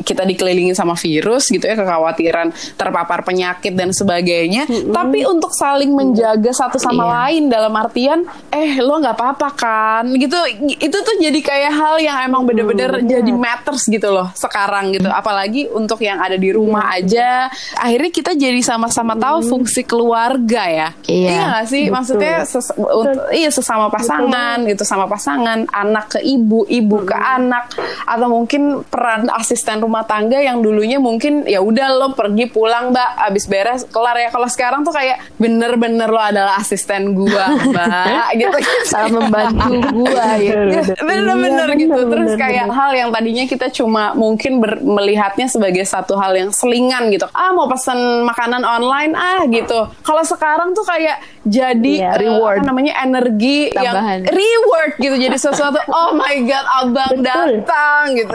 kita 0.00 0.24
dikelilingi 0.24 0.72
sama 0.72 0.96
virus 0.96 1.48
gitu 1.48 1.60
ya 1.60 1.76
kekhawatiran 1.76 2.48
terpapar 2.74 3.20
penyakit 3.20 3.74
dan 3.74 3.90
sebagainya 3.90 4.64
tapi 4.86 5.24
untuk 5.24 5.52
saling 5.52 5.92
menjaga 5.92 6.48
satu 6.50 6.78
sama 6.78 7.02
Iya. 7.04 7.12
lain 7.20 7.42
dalam 7.50 7.74
artian 7.74 8.20
eh 8.48 8.78
lo 8.78 8.96
nggak 8.96 9.12
apa-apa 9.12 9.48
kan? 9.50 10.04
Gitu. 10.14 10.38
Itu 10.78 10.96
tuh 10.96 11.16
jadi 11.18 11.36
kayak 11.36 11.72
hal 11.74 11.96
yang 11.98 12.16
emang 12.22 12.46
bener-bener 12.46 13.02
jadi 13.02 13.28
matters 13.28 13.84
gitu 13.84 14.08
loh 14.08 14.30
sekarang 14.32 14.94
gitu. 14.94 15.10
Apalagi 15.10 15.66
untuk 15.68 15.98
yang 15.98 16.16
ada 16.16 16.38
di 16.38 16.48
rumah 16.48 16.94
aja. 16.94 17.50
Akhirnya 17.76 18.08
kita 18.08 18.32
jadi 18.32 18.56
sama-sama 18.62 19.18
tahu 19.18 19.42
fungsi 19.42 19.82
keluarga 19.82 20.62
ya. 20.64 20.88
Iya. 21.04 21.34
nggak 21.50 21.64
sih? 21.66 21.82
Maksudnya 21.90 22.46
ses- 22.46 22.72
untuk- 22.72 23.26
iya 23.34 23.50
sesama 23.50 23.90
pasangan 23.90 24.62
gitu 24.64 24.82
sama 24.82 25.04
pasangan 25.04 25.66
anak 25.68 26.06
ke 26.08 26.20
ibu 26.20 26.64
ibu 26.64 27.02
ke 27.02 27.12
anak 27.12 27.74
atau 28.04 28.30
mungkin 28.30 28.62
peran 28.84 29.26
asisten 29.28 29.78
rumah 29.78 30.02
tangga 30.02 30.38
yang 30.38 30.62
dulunya 30.62 30.96
mungkin 30.96 31.42
ya 31.44 31.58
udah 31.58 31.88
lo 31.92 32.08
pergi 32.12 32.46
pulang 32.46 32.90
mbak 32.90 33.10
abis 33.24 33.44
beres 33.44 33.82
kelar. 33.84 34.14
Ya 34.14 34.30
kalau 34.30 34.46
sekarang 34.46 34.80
tuh 34.80 34.92
kayak 34.92 35.18
bener-bener 35.34 36.06
lo 36.06 36.16
adalah 36.16 36.56
asisten 36.56 37.12
gua 37.12 37.50
mbak 37.68 38.28
gitu. 38.36 38.56
Sangat 38.84 39.10
membantu 39.12 39.68
gua 39.90 40.26
gitu. 40.38 40.62
Ya, 40.70 40.82
bener-bener 40.96 41.66
Iya, 41.66 41.80
gitu. 41.80 41.92
Bener, 41.96 42.08
terus 42.08 42.30
bener, 42.30 42.40
kayak 42.40 42.64
bener. 42.66 42.76
hal 42.76 42.90
yang 42.94 43.10
tadinya 43.10 43.44
kita 43.44 43.66
cuma 43.68 44.14
mungkin 44.14 44.52
ber- 44.58 44.78
melihatnya 44.78 45.46
sebagai 45.46 45.82
satu 45.82 46.14
hal 46.14 46.32
yang 46.32 46.50
selingan 46.50 47.10
gitu. 47.10 47.26
Ah 47.30 47.50
mau 47.50 47.66
pesan 47.66 47.96
makanan 48.22 48.62
online 48.62 49.12
ah 49.12 49.42
gitu. 49.46 49.90
Kalau 50.00 50.22
sekarang 50.22 50.70
tuh 50.72 50.84
kayak 50.84 51.18
jadi 51.46 51.92
Iya. 51.94 52.10
eh, 52.10 52.20
Reward. 52.20 52.58
apa 52.58 52.66
namanya 52.66 52.92
energi 52.98 53.70
Tambahan. 53.70 54.24
yang 54.24 54.32
reward 54.32 54.90
gitu 54.96 55.14
jadi 55.18 55.36
sesuatu 55.36 55.78
oh 55.94 56.10
my 56.12 56.34
god 56.42 56.66
abang 56.74 57.12
Betul. 57.14 57.22
datang 57.22 58.04
gitu 58.12 58.32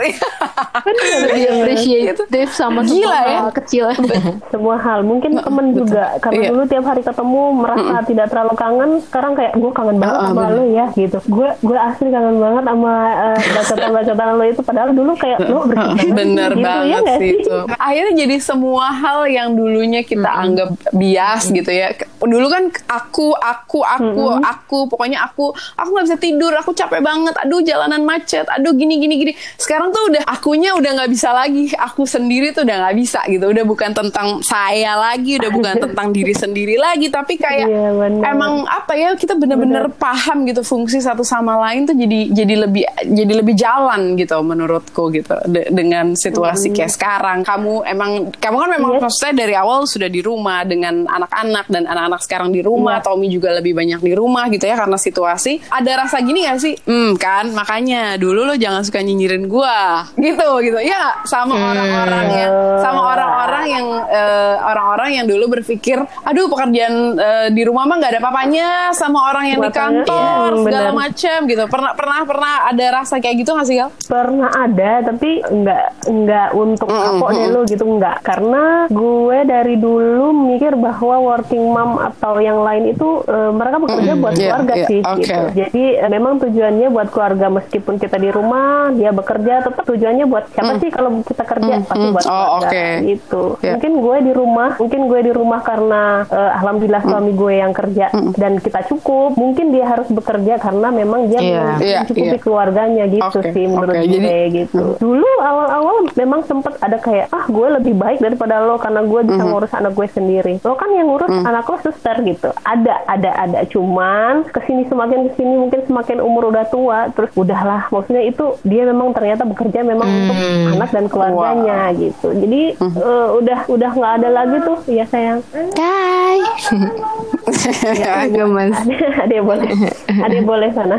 lebih 1.19 1.45
appreciative 1.51 2.19
sama 2.49 2.81
Gila 2.81 2.87
semua 2.87 3.17
ya. 3.25 3.39
hal 3.39 3.51
kecil 3.53 3.85
semua 4.53 4.75
hal 4.77 4.99
mungkin 5.01 5.31
temen 5.35 5.65
juga 5.73 6.15
karena 6.19 6.37
Iya. 6.39 6.49
dulu 6.49 6.63
tiap 6.65 6.85
hari 6.85 7.01
ketemu 7.01 7.41
merasa 7.53 7.95
tidak 8.03 8.27
terlalu 8.27 8.53
kangen 8.55 8.89
sekarang 9.03 9.33
kayak 9.33 9.53
gue 9.53 9.71
kangen 9.71 9.97
banget 9.97 10.07
Ah, 10.09 10.19
ah, 10.19 10.27
sama 10.29 10.41
bener. 10.41 10.55
lo 10.55 10.63
ya 10.67 10.85
gitu 10.93 11.17
gue 11.21 11.49
gue 11.59 11.77
asli 11.77 12.07
kangen 12.07 12.37
banget 12.37 12.63
sama 12.63 12.93
eh, 13.11 13.39
bacaan-bacaan 13.51 14.31
lo 14.31 14.45
itu 14.45 14.61
padahal 14.61 14.89
dulu 14.91 15.11
kayak 15.15 15.37
lo 15.43 15.59
banget 15.65 16.07
Bener 16.09 16.51
gitu, 16.51 16.59
ya 16.59 16.65
banget 16.65 17.01
nggak 17.01 17.17
sih 17.17 17.29
itu. 17.35 17.57
Akhirnya 17.71 18.13
jadi 18.17 18.35
semua 18.39 18.85
hal 18.91 19.19
yang 19.27 19.49
dulunya 19.51 20.01
kita 20.01 20.27
anggap 20.27 20.69
bias 20.91 21.49
gitu 21.49 21.67
ya. 21.67 21.91
Dulu 22.19 22.47
kan 22.47 22.63
aku 22.99 23.31
aku 23.33 23.79
aku 23.79 24.23
aku. 24.37 24.79
Pokoknya 24.87 25.23
aku 25.23 25.49
aku 25.73 25.89
nggak 25.89 26.05
bisa 26.05 26.17
tidur. 26.17 26.51
Aku 26.53 26.71
capek 26.71 26.99
banget. 26.99 27.35
Aduh 27.39 27.61
jalanan 27.61 28.03
macet. 28.03 28.45
Aduh 28.49 28.73
gini 28.73 28.97
gini 28.97 29.15
gini. 29.17 29.31
Sekarang 29.55 29.89
tuh 29.89 30.09
udah 30.09 30.23
akunya 30.25 30.73
udah 30.73 30.91
nggak 30.95 31.09
bisa 31.09 31.31
lagi. 31.31 31.71
Aku 31.73 32.03
sendiri 32.03 32.51
tuh 32.51 32.63
udah 32.63 32.85
nggak 32.85 32.95
bisa 32.95 33.19
gitu. 33.25 33.45
Udah 33.45 33.63
bukan 33.63 33.91
tentang 33.91 34.41
saya 34.41 34.95
lagi 34.95 35.37
udah 35.37 35.49
bukan 35.49 35.75
tentang 35.85 36.07
diri 36.09 36.33
sendiri 36.33 36.75
lagi. 36.75 37.07
Tapi 37.07 37.35
kayak 37.35 37.67
Iya, 37.69 37.91
benar. 37.91 38.23
emang 38.29 38.53
apa 38.65 38.93
ya 38.93 39.13
kita 39.13 39.33
bener-bener 39.33 39.87
paham 39.91 40.43
gitu 40.43 40.59
fungsi 40.59 40.97
satu 40.97 41.21
sama 41.21 41.53
lain 41.59 41.85
tuh 41.85 41.93
jadi 41.93 42.33
jadi 42.33 42.55
lebih 42.59 42.83
jadi 43.05 43.33
lebih 43.35 43.53
jalan 43.53 44.15
gitu 44.15 44.35
menurutku 44.39 45.11
gitu 45.11 45.37
De- 45.45 45.69
dengan 45.69 46.13
situasi 46.13 46.71
kayak 46.71 46.89
sekarang. 46.89 47.37
Kamu 47.43 47.85
emang 47.85 48.11
kamu 48.33 48.55
kan 48.57 48.69
memang 48.71 48.91
Iya. 48.91 49.01
maksudnya 49.01 49.33
dari 49.37 49.53
awal 49.53 49.85
sudah 49.85 50.07
di 50.07 50.19
rumah 50.19 50.63
dengan 50.63 51.05
anak-anak 51.05 51.65
dan 51.67 51.83
anak-anak 51.85 52.21
sekarang 52.21 52.49
di 52.49 52.59
rumah 52.59 52.88
Tommy 53.05 53.29
juga 53.29 53.53
lebih 53.53 53.77
banyak 53.77 54.01
di 54.01 54.13
rumah 54.17 54.49
gitu 54.49 54.65
ya 54.65 54.73
karena 54.73 54.97
situasi. 54.97 55.61
Ada 55.69 55.91
rasa 56.05 56.17
gini 56.25 56.49
gak 56.49 56.57
sih? 56.57 56.73
Hmm 56.89 57.13
kan 57.21 57.53
makanya 57.53 58.17
dulu 58.17 58.49
lo 58.49 58.55
jangan 58.57 58.81
suka 58.81 59.05
nyinyirin 59.05 59.45
gua. 59.45 60.09
Gitu 60.17 60.49
gitu. 60.65 60.79
Ya 60.81 61.21
sama 61.29 61.53
orang-orang 61.53 62.27
yang 62.33 62.53
sama 62.81 63.01
orang-orang 63.13 63.65
yang 63.69 63.85
eh, 64.09 64.55
orang-orang 64.59 65.09
yang 65.21 65.25
dulu 65.29 65.59
berpikir 65.59 66.01
aduh 66.25 66.49
pekerjaan 66.49 67.17
eh, 67.17 67.47
di 67.53 67.61
rumah 67.65 67.85
mah 67.85 67.97
nggak 68.01 68.13
ada 68.17 68.21
papanya 68.21 68.67
sama 68.93 69.29
orang 69.29 69.45
yang 69.53 69.59
di 69.61 69.69
Makanya, 69.69 70.05
kantor 70.05 70.49
iya, 70.49 70.63
segala 70.65 70.89
macam 70.93 71.37
gitu. 71.45 71.63
Pernah 71.69 71.91
pernah 71.93 72.19
pernah 72.25 72.53
ada 72.69 72.85
rasa 73.01 73.15
kayak 73.19 73.35
gitu 73.43 73.51
gak 73.55 73.67
sih 73.67 73.75
Gal? 73.79 73.89
Pernah 74.05 74.49
ada 74.53 74.91
tapi 75.03 75.41
nggak 75.43 75.85
nggak 76.07 76.49
untuk 76.55 76.87
kapok 76.87 77.29
deh 77.35 77.47
lu 77.51 77.61
gitu 77.67 77.83
nggak. 77.85 78.17
Karena 78.23 78.63
gue 78.87 79.37
dari 79.43 79.75
dulu 79.75 80.31
mikir 80.31 80.77
bahwa 80.79 81.15
working 81.35 81.65
mom 81.69 81.99
atau 81.99 82.39
yang 82.39 82.61
lain 82.63 82.78
itu 82.85 83.09
eh, 83.23 83.51
mereka 83.51 83.77
bekerja 83.79 84.11
buat 84.15 84.33
iya, 84.33 84.47
keluarga 84.47 84.73
iya, 84.75 84.87
sih 84.87 84.99
oke. 85.01 85.19
gitu. 85.19 85.41
Jadi 85.55 85.83
eh, 85.95 86.09
memang 86.09 86.33
tujuannya 86.39 86.87
buat 86.89 87.07
keluarga 87.09 87.47
meskipun 87.49 87.95
kita 87.95 88.15
di 88.15 88.29
rumah 88.29 88.67
dia 88.91 89.11
bekerja 89.11 89.53
tetap 89.61 89.83
tujuannya 89.83 90.25
buat 90.25 90.45
siapa 90.49 90.73
sih 90.77 90.89
kalau 90.89 91.09
kita 91.21 91.43
kerja 91.43 91.73
pasti 91.83 92.07
buat 92.07 92.25
Oh, 92.25 92.37
keluarga 92.57 92.67
oke. 92.69 92.85
gitu. 93.05 93.41
Iya. 93.59 93.71
Mungkin 93.73 93.91
gue 93.97 94.17
di 94.21 94.31
rumah 94.31 94.69
mungkin 94.75 95.01
gue 95.05 95.19
di 95.21 95.31
rumah 95.31 95.59
karena 95.59 96.01
eh, 96.25 96.51
alhamdulillah 96.55 97.03
suami 97.03 97.31
gue 97.33 97.53
yang 97.55 97.73
kerja 97.73 98.05
dan 98.35 98.53
kita 98.57 98.79
cukup. 98.85 99.33
Mungkin 99.33 99.71
dia 99.71 99.85
harus 99.87 100.07
bekerja 100.07 100.57
karena 100.57 100.87
memang 100.89 101.27
dia 101.27 101.39
Iya. 101.39 101.65
Iya, 101.79 101.97
mencukupi 102.03 102.29
iya. 102.29 102.39
keluarganya 102.39 103.03
gitu 103.07 103.39
Oke, 103.39 103.49
sih 103.49 103.65
menurut 103.65 103.89
oke. 103.91 104.01
gue 104.01 104.11
Jadi- 104.11 104.51
gitu. 104.55 104.83
Dulu 104.97 105.29
awal-awal 105.39 105.95
memang 106.13 106.41
sempet 106.43 106.75
ada 106.77 106.97
kayak 106.97 107.29
ah 107.29 107.45
gue 107.45 107.67
lebih 107.71 107.93
baik 107.93 108.19
daripada 108.19 108.59
lo 108.59 108.75
karena 108.75 109.01
gue 109.01 109.21
bisa 109.25 109.41
ngurus 109.41 109.71
anak 109.71 109.93
gue 109.93 110.07
sendiri. 110.07 110.53
Lo 110.59 110.75
kan 110.75 110.89
yang 110.89 111.07
ngurus 111.07 111.31
anak 111.31 111.63
lo 111.63 111.77
suster 111.79 112.15
gitu. 112.21 112.49
Ada 112.69 112.95
ada 113.09 113.29
ada. 113.33 113.59
Cuman 113.65 114.45
ke 114.45 114.61
sini 114.69 114.85
semakin 114.85 115.33
ke 115.33 115.41
sini 115.41 115.53
mungkin 115.57 115.81
semakin 115.89 116.21
umur 116.21 116.53
udah 116.53 116.69
tua 116.69 117.09
terus 117.17 117.33
udahlah. 117.33 117.89
Maksudnya 117.89 118.23
itu 118.29 118.53
dia 118.61 118.85
memang 118.85 119.09
ternyata 119.09 119.41
bekerja 119.41 119.81
memang 119.81 120.05
untuk 120.05 120.37
anak 120.77 120.89
dan 120.93 121.05
keluarganya 121.09 121.89
gitu. 121.97 122.29
Jadi 122.29 122.61
eh, 122.77 123.27
udah 123.41 123.59
udah 123.65 123.91
nggak 123.97 124.13
ada 124.21 124.29
lagi 124.29 124.57
tuh. 124.61 124.77
Ya 124.85 125.05
sayang. 125.09 125.41
Hai. 127.51 128.29
Gemes. 128.29 128.75
ada 129.17 129.31
yang 129.31 129.45
boleh 129.45 129.69
ada 130.07 130.33
yang 130.33 130.45
boleh 130.45 130.69
sana 130.77 130.97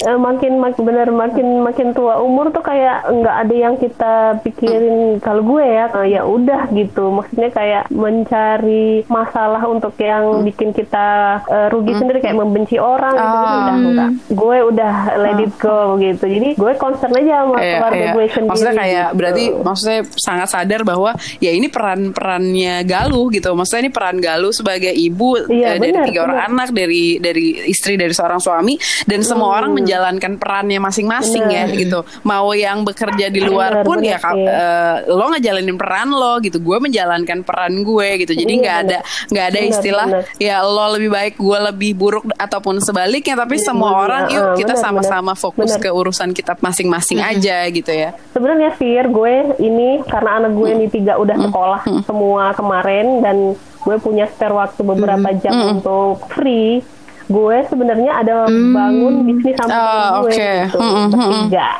Eh, 0.00 0.16
makin 0.16 0.58
makin 0.58 0.82
benar 0.82 1.08
makin 1.08 1.60
makin 1.60 1.92
tua 1.92 2.18
umur 2.18 2.48
tuh 2.48 2.60
kayak 2.60 3.04
nggak 3.06 3.36
ada 3.38 3.54
yang 3.54 3.74
kita 3.76 4.14
pikirin 4.40 4.96
kalau 5.18 5.44
gue 5.46 5.60
ya 5.62 5.86
eh, 5.94 6.06
ya 6.10 6.22
udah 6.22 6.68
gitu 6.70 7.10
maksudnya 7.10 7.50
kayak 7.50 7.84
mencari 7.90 9.04
masalah 9.06 9.60
untuk 9.64 9.92
yang 9.96 10.40
bikin 10.42 10.72
kita 10.72 11.06
eh, 11.44 11.68
rugi 11.68 11.92
sendiri 11.94 12.18
kayak 12.18 12.36
membenci 12.36 12.76
orang 12.76 13.12
gitu, 13.12 13.26
gitu 13.26 13.56
udah 13.60 13.74
enggak 13.76 14.10
gue 14.30 14.56
udah 14.72 14.94
let 15.18 15.38
it 15.38 15.52
go 15.56 15.80
gitu 15.96 16.24
jadi 16.24 16.48
gue 16.54 16.72
concern 16.76 17.12
aja 17.12 17.44
sama 17.44 17.56
Iya, 17.60 17.76
keluarga 17.76 17.98
iya. 18.00 18.12
gue 18.12 18.26
sendiri 18.26 18.48
Maksudnya 18.50 18.74
kayak 18.74 19.04
gitu. 19.04 19.16
berarti 19.16 19.44
maksudnya 19.60 19.98
sangat 20.16 20.48
sadar 20.48 20.80
bahwa 20.82 21.10
ya 21.38 21.50
ini 21.52 21.68
peran-perannya 21.68 22.74
Galuh 22.82 23.28
gitu. 23.30 23.52
Maksudnya 23.52 23.82
ini 23.86 23.92
peran 23.92 24.16
Galuh 24.18 24.50
sebagai 24.50 24.90
ibu 24.90 25.29
Iya, 25.32 25.66
eh, 25.66 25.76
dari 25.76 25.90
benar, 25.90 26.04
tiga 26.04 26.20
orang 26.22 26.36
benar. 26.36 26.50
anak, 26.50 26.68
dari 26.70 27.02
dari 27.16 27.44
istri 27.64 27.94
dari 27.94 28.10
seorang 28.10 28.38
suami 28.38 28.74
dan 29.04 29.20
semua 29.20 29.54
orang 29.54 29.72
menjalankan 29.72 30.36
perannya 30.36 30.78
masing-masing 30.78 31.44
ya 31.46 31.62
Hmm. 31.62 31.76
Gitu. 31.76 31.98
Mau 32.22 32.50
yang 32.52 32.82
bekerja 32.82 33.26
di 33.26 33.40
luar 33.40 33.80
Benar, 33.80 33.84
pun 33.84 33.98
benar 33.98 34.10
ya 34.10 34.18
ka- 34.18 34.32
sih. 34.32 34.44
eh, 34.44 34.96
lo 35.08 35.24
ngejalanin 35.28 35.76
peran 35.76 36.08
lo 36.10 36.38
gitu. 36.38 36.58
Gue 36.58 36.78
menjalankan 36.78 37.38
peran 37.40 37.80
gue 37.80 38.08
gitu. 38.18 38.32
Jadi 38.32 38.52
Iya, 38.52 38.60
nggak 38.60 38.76
ada 38.80 38.98
nggak 39.26 39.46
ada 39.46 39.58
Benar, 39.58 39.70
istilah 39.70 40.06
benar. 40.08 40.24
ya 40.38 40.56
lo 40.60 40.86
lebih 40.90 41.10
baik 41.10 41.34
gue 41.36 41.58
lebih 41.62 41.90
buruk 41.92 42.24
ataupun 42.34 42.78
sebaliknya 42.78 43.34
tapi 43.36 43.56
semua 43.56 43.90
benar. 43.90 44.02
orang 44.02 44.22
yuk 44.28 44.42
Ah, 44.42 44.54
kita 44.56 44.74
sama-sama 44.74 45.32
fokus 45.34 45.70
Benar. 45.70 45.80
ke 45.80 45.90
urusan 45.90 46.30
kita 46.30 46.56
masing-masing 46.58 47.18
aja 47.20 47.62
gitu 47.68 47.88
ya. 47.88 48.10
Sebenarnya 48.30 48.70
Fir, 48.72 49.06
gue 49.06 49.34
ini 49.58 49.78
karena 50.02 50.30
anak 50.38 50.52
gue 50.52 50.68
ini 50.70 50.86
tiga 50.86 51.14
udah 51.14 51.36
Hmm. 51.36 51.46
sekolah 51.46 51.80
semua 52.02 52.44
kemarin 52.52 52.80
dan 53.20 53.36
gue 53.80 53.96
punya 53.98 54.28
spare 54.28 54.54
waktu 54.54 54.80
beberapa 54.84 55.28
jam 55.40 55.76
untuk 55.76 56.24
free. 56.28 56.84
Gue 57.30 57.62
sebenarnya 57.70 58.26
ada 58.26 58.50
bangun 58.50 59.22
bisnis 59.22 59.54
sama 59.54 59.70
temen 59.70 60.02
gue 60.10 60.32
oke. 60.34 60.50
gitu, 60.66 60.78
hmm, 60.78 61.06
bertiga. 61.14 61.70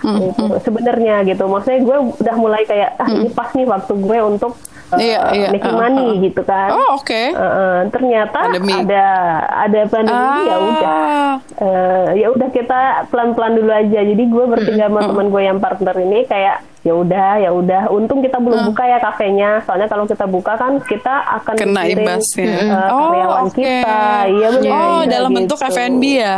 Gitu. 0.00 0.44
Sebenarnya 0.64 1.14
gitu, 1.28 1.44
maksudnya 1.44 1.80
gue 1.84 1.98
udah 2.16 2.36
mulai 2.38 2.62
kayak 2.64 2.96
ah 2.96 3.08
ini 3.10 3.28
pas 3.28 3.50
nih 3.52 3.66
waktu 3.68 3.92
gue 4.00 4.18
untuk 4.24 4.56
uh, 4.94 4.98
Iya, 4.98 5.20
iya. 5.36 5.48
making 5.52 5.76
Ah, 5.76 5.80
money 5.82 6.08
ah. 6.08 6.22
gitu 6.24 6.40
kan. 6.46 6.68
Oh, 6.72 6.88
oke. 6.96 7.22
Uh, 7.34 7.42
uh, 7.44 7.76
ternyata 7.92 8.38
Pandemi. 8.48 8.72
ada 8.80 9.06
ada 9.66 9.80
pandemi 9.86 10.38
ya 10.48 10.56
udah 10.56 10.98
Ah. 11.20 11.36
Eh, 11.60 12.24
ya 12.24 12.32
udah 12.32 12.48
kita 12.50 13.06
pelan-pelan 13.12 13.54
dulu 13.60 13.70
aja. 13.70 14.00
Jadi 14.02 14.24
gue 14.24 14.44
bertiga 14.48 14.88
sama 14.88 15.04
teman 15.04 15.28
gue 15.28 15.42
yang 15.44 15.58
partner 15.60 15.94
ini 16.00 16.24
kayak 16.24 16.64
ya 16.80 16.92
udah 16.92 17.30
ya 17.38 17.50
udah. 17.50 17.82
Untung 17.88 18.20
kita 18.20 18.36
belum 18.36 18.64
buka 18.66 18.84
ya 18.84 18.98
kafenya. 18.98 19.60
Soalnya 19.62 19.84
kalau 19.84 20.04
kita 20.04 20.24
buka 20.24 20.54
kan 20.54 20.80
kita 20.80 21.14
akan 21.36 21.54
Kena 21.54 21.82
mikirin, 21.82 21.98
imbasnya. 22.00 22.54
eh, 22.56 22.88
Oh, 22.88 23.10
karyawan 23.10 23.44
oke. 23.44 23.54
kita. 23.54 24.00
Iya 24.26 24.48
benar. 24.50 24.70
Oh, 24.70 24.80
benar 24.98 25.10
dalam 25.10 25.30
bentuk 25.34 25.58
gitu. 25.58 25.68
F&B 25.70 26.02
ya, 26.16 26.34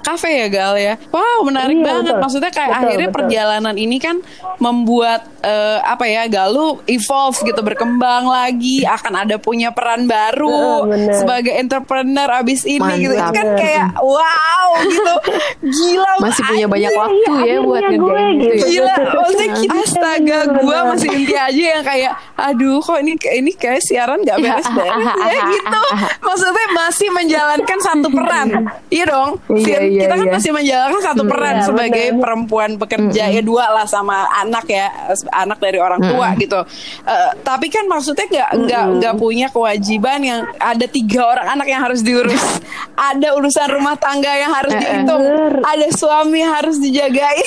kafe 0.00 0.30
ya 0.36 0.48
Gal 0.48 0.74
ya. 0.76 0.94
Wow, 1.08 1.38
menarik 1.44 1.76
Iya, 1.76 1.84
banget. 1.84 2.04
betul. 2.08 2.20
Maksudnya 2.20 2.50
kayak 2.50 2.68
Betul, 2.68 2.80
akhirnya 2.80 3.08
betul. 3.08 3.18
perjalanan 3.20 3.74
ini 3.76 3.96
kan 3.96 4.16
membuat 4.58 5.20
eh, 5.40 5.78
apa 5.80 6.04
ya 6.04 6.22
Galuh 6.26 6.80
evolve 6.86 7.38
gitu, 7.38 7.60
berkembang 7.60 8.24
lagi, 8.24 8.82
akan 8.82 9.12
ada 9.20 9.36
punya 9.36 9.70
peran 9.70 10.04
baru 10.04 10.86
benar. 10.86 11.14
sebagai 11.14 11.52
entrepreneur 11.52 12.28
abis 12.34 12.64
ini 12.64 12.80
gitu. 12.98 13.12
Itu 13.12 13.20
Mantap. 13.20 13.36
kan 13.36 13.46
kayak 13.54 13.86
wow 13.96 14.68
gitu, 14.84 15.14
gila. 15.62 16.12
Masih 16.18 16.42
punya 16.44 16.66
banyak 16.66 16.90
Iya, 16.90 16.98
waktu 16.98 17.14
iya, 17.14 17.44
ya 17.46 17.58
buat 17.60 17.76
akhirnya 17.76 17.94
gue 17.94 18.08
ngerjain 18.08 18.34
gitu. 18.34 18.48
gitu. 18.48 18.56
ya. 18.56 18.66
Gila, 18.66 18.94
maksudnya 19.14 19.48
kita 19.54 19.82
astaga 19.84 20.38
gue 20.50 20.78
masih 20.90 21.08
inti 21.12 21.34
aja 21.36 21.64
yang 21.76 21.84
kayak 21.84 22.12
aduh 22.34 22.80
kok 22.80 22.98
ini 22.98 23.14
ini 23.36 23.52
kayak 23.52 23.80
siaran 23.80 24.24
gak 24.24 24.40
beres-beres 24.40 25.04
ya 25.30 25.40
gitu. 25.48 25.80
Maksudnya 26.20 26.66
masih 26.74 27.08
menjalankan 27.10 27.78
satu 27.78 28.08
peran. 28.08 28.48
Iya 28.88 29.04
dong. 29.06 29.30
Iya, 29.52 29.78
iya, 29.86 30.00
kita 30.08 30.14
kan 30.16 30.26
iya. 30.26 30.34
masih 30.34 30.50
menjalankan 30.50 31.02
satu 31.02 31.22
peran 31.24 31.54
Iya, 31.54 31.66
sebagai 31.68 32.06
bener. 32.10 32.20
perempuan 32.22 32.70
pekerja 32.74 33.24
ya 33.30 33.42
dua 33.44 33.70
lah 33.70 33.86
sama 33.86 34.24
anak 34.34 34.64
ya, 34.66 34.88
anak 35.30 35.58
dari 35.60 35.78
orang 35.78 36.00
tua 36.00 36.32
gitu. 36.36 36.60
Eh, 37.04 37.30
tapi 37.44 37.68
kan 37.68 37.84
maksudnya 37.86 38.26
nggak 38.26 38.50
nggak 38.64 38.84
nggak 38.98 39.14
punya 39.14 39.46
kewajiban 39.48 40.18
yang 40.24 40.40
ada 40.56 40.86
tiga 40.88 41.20
orang 41.26 41.46
anak 41.54 41.66
yang 41.68 41.82
harus 41.84 42.00
diurus. 42.00 42.40
ada 43.12 43.34
urusan 43.36 43.68
rumah 43.70 43.94
tangga 43.98 44.32
yang 44.32 44.50
harus 44.50 44.72
Eh, 44.74 44.78
eh. 44.78 44.82
dihitung. 44.82 45.22
Ada 45.62 45.86
suami 45.94 46.40
harus 46.42 46.76
dijagain. 46.80 47.46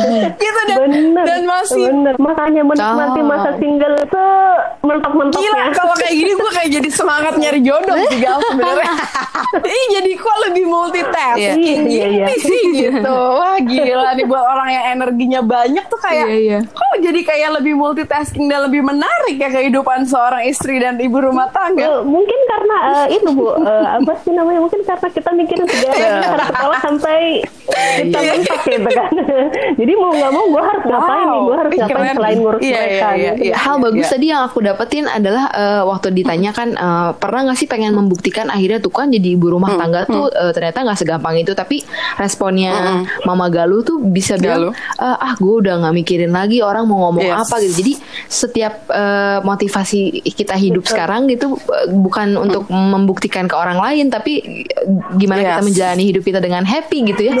gitu 0.42 0.60
dan 0.66 0.80
dan 1.14 1.40
masih 1.44 1.75
bener 1.78 2.14
makanya 2.16 2.62
menikmati 2.62 3.14
Oh. 3.16 3.24
masa 3.24 3.50
single 3.56 3.96
se 4.02 4.24
mentok-mentoknya 4.80 5.44
Gila 5.46 5.64
kalau 5.72 5.94
kayak 5.94 6.14
gini 6.14 6.32
gue 6.32 6.50
kayak 6.52 6.70
jadi 6.72 6.88
semangat 6.88 7.34
nyari 7.36 7.60
jodoh 7.60 7.96
sih 8.06 8.18
Gal 8.18 8.38
sebenarnya. 8.42 8.92
Ih 9.68 9.84
jadi 9.92 10.10
kok 10.14 10.36
lebih 10.44 10.64
multitasking 10.64 11.80
Iya, 11.82 11.86
iya, 11.86 12.06
iya. 12.06 12.26
gini 12.26 12.34
sih 12.38 12.62
gitu. 12.76 13.08
Wah 13.08 13.56
gila 13.58 14.10
nih 14.12 14.24
buat 14.24 14.44
orang 14.44 14.68
yang 14.70 14.84
energinya 14.92 15.40
banyak 15.40 15.84
tuh 15.86 15.98
kayak 15.98 16.26
Iya, 16.26 16.36
iya. 16.36 16.58
kok 16.64 16.94
jadi 16.98 17.20
kayak 17.22 17.50
lebih 17.56 17.74
multitasking 17.74 18.46
dan 18.46 18.66
lebih 18.66 18.82
menarik 18.82 19.36
ya 19.36 19.48
kehidupan 19.50 20.04
seorang 20.04 20.44
istri 20.44 20.76
dan 20.76 20.96
ibu 20.96 21.16
rumah 21.16 21.48
tangga. 21.48 22.02
Mungkin 22.02 22.38
karena 22.46 22.76
eh, 23.02 23.16
itu 23.16 23.28
bu 23.30 23.54
eh, 23.56 23.86
apa 23.96 24.12
sih 24.20 24.32
namanya 24.32 24.60
mungkin 24.60 24.80
karena 24.82 25.08
kita 25.08 25.30
mikirin 25.32 25.66
segala 25.70 26.44
sekolah 26.44 26.78
sampai 26.80 27.20
kita 27.66 28.18
Iya. 28.18 28.32
mentok 28.34 28.60
gitu 28.64 28.88
kan 28.88 29.10
jadi 29.80 29.92
mau 29.94 30.10
nggak 30.10 30.32
mau 30.32 30.44
gue 30.46 30.62
harus 30.62 30.84
ngapain 30.84 31.24
nih 31.26 31.40
gue 31.40 31.56
harus 31.56 31.72
Ih, 31.72 31.78
ngapain 31.78 31.96
keren. 31.98 32.14
selain 32.14 32.36
ngurus 32.38 32.60
Iya, 32.60 32.76
mereka 32.76 33.08
iya, 33.12 33.30
gitu. 33.32 33.42
iya. 33.42 33.54
Hal 33.56 33.76
bagus 33.78 34.00
Iya. 34.00 34.12
tadi 34.12 34.26
yang 34.26 34.42
aku 34.42 34.58
dapetin 34.60 35.04
adalah 35.06 35.44
eh, 35.48 35.82
waktu 35.82 36.08
ditanya 36.12 36.50
kan 36.50 36.68
eh, 36.70 37.10
pernah 37.14 37.40
nggak 37.44 37.56
sih 37.56 37.66
pengen 37.66 37.92
membuktikan 37.92 38.46
akhirnya 38.48 38.78
tuh 38.78 38.90
kan 38.90 39.08
jadi 39.08 39.28
ibu 39.30 39.46
rumah 39.48 39.74
tangga 39.74 40.04
tuh 40.04 40.28
eh, 40.28 40.52
ternyata 40.52 40.78
nggak 40.82 40.98
segampang 40.98 41.36
itu 41.36 41.52
tapi 41.52 41.82
responnya 42.16 42.72
Mama 43.22 43.48
Galuh 43.48 43.82
tuh 43.82 43.98
bisa 44.00 44.36
bilang 44.36 44.70
"Eh, 44.70 45.16
ah 45.18 45.32
gue 45.34 45.54
udah 45.56 45.80
nggak 45.80 45.94
mikirin 45.96 46.30
lagi 46.30 46.60
orang 46.60 46.84
mau 46.84 47.04
ngomong 47.04 47.24
Yes. 47.24 47.42
apa 47.42 47.58
gitu 47.58 47.74
jadi 47.76 47.92
setiap 48.26 48.74
eh, 48.88 49.38
motivasi 49.40 50.00
kita 50.28 50.54
hidup 50.54 50.84
sekarang 50.84 51.26
gitu 51.26 51.56
eh, 51.56 51.88
bukan 51.88 52.36
untuk 52.36 52.66
membuktikan 52.68 53.44
ke 53.44 53.54
orang 53.54 53.76
lain 53.76 54.08
tapi 54.08 54.62
gimana 55.14 55.40
kita 55.40 55.54
Yes. 55.56 55.64
menjalani 55.64 56.04
hidup 56.04 56.22
kita 56.22 56.38
dengan 56.38 56.62
happy 56.62 56.98
gitu 57.06 57.22
ya 57.22 57.32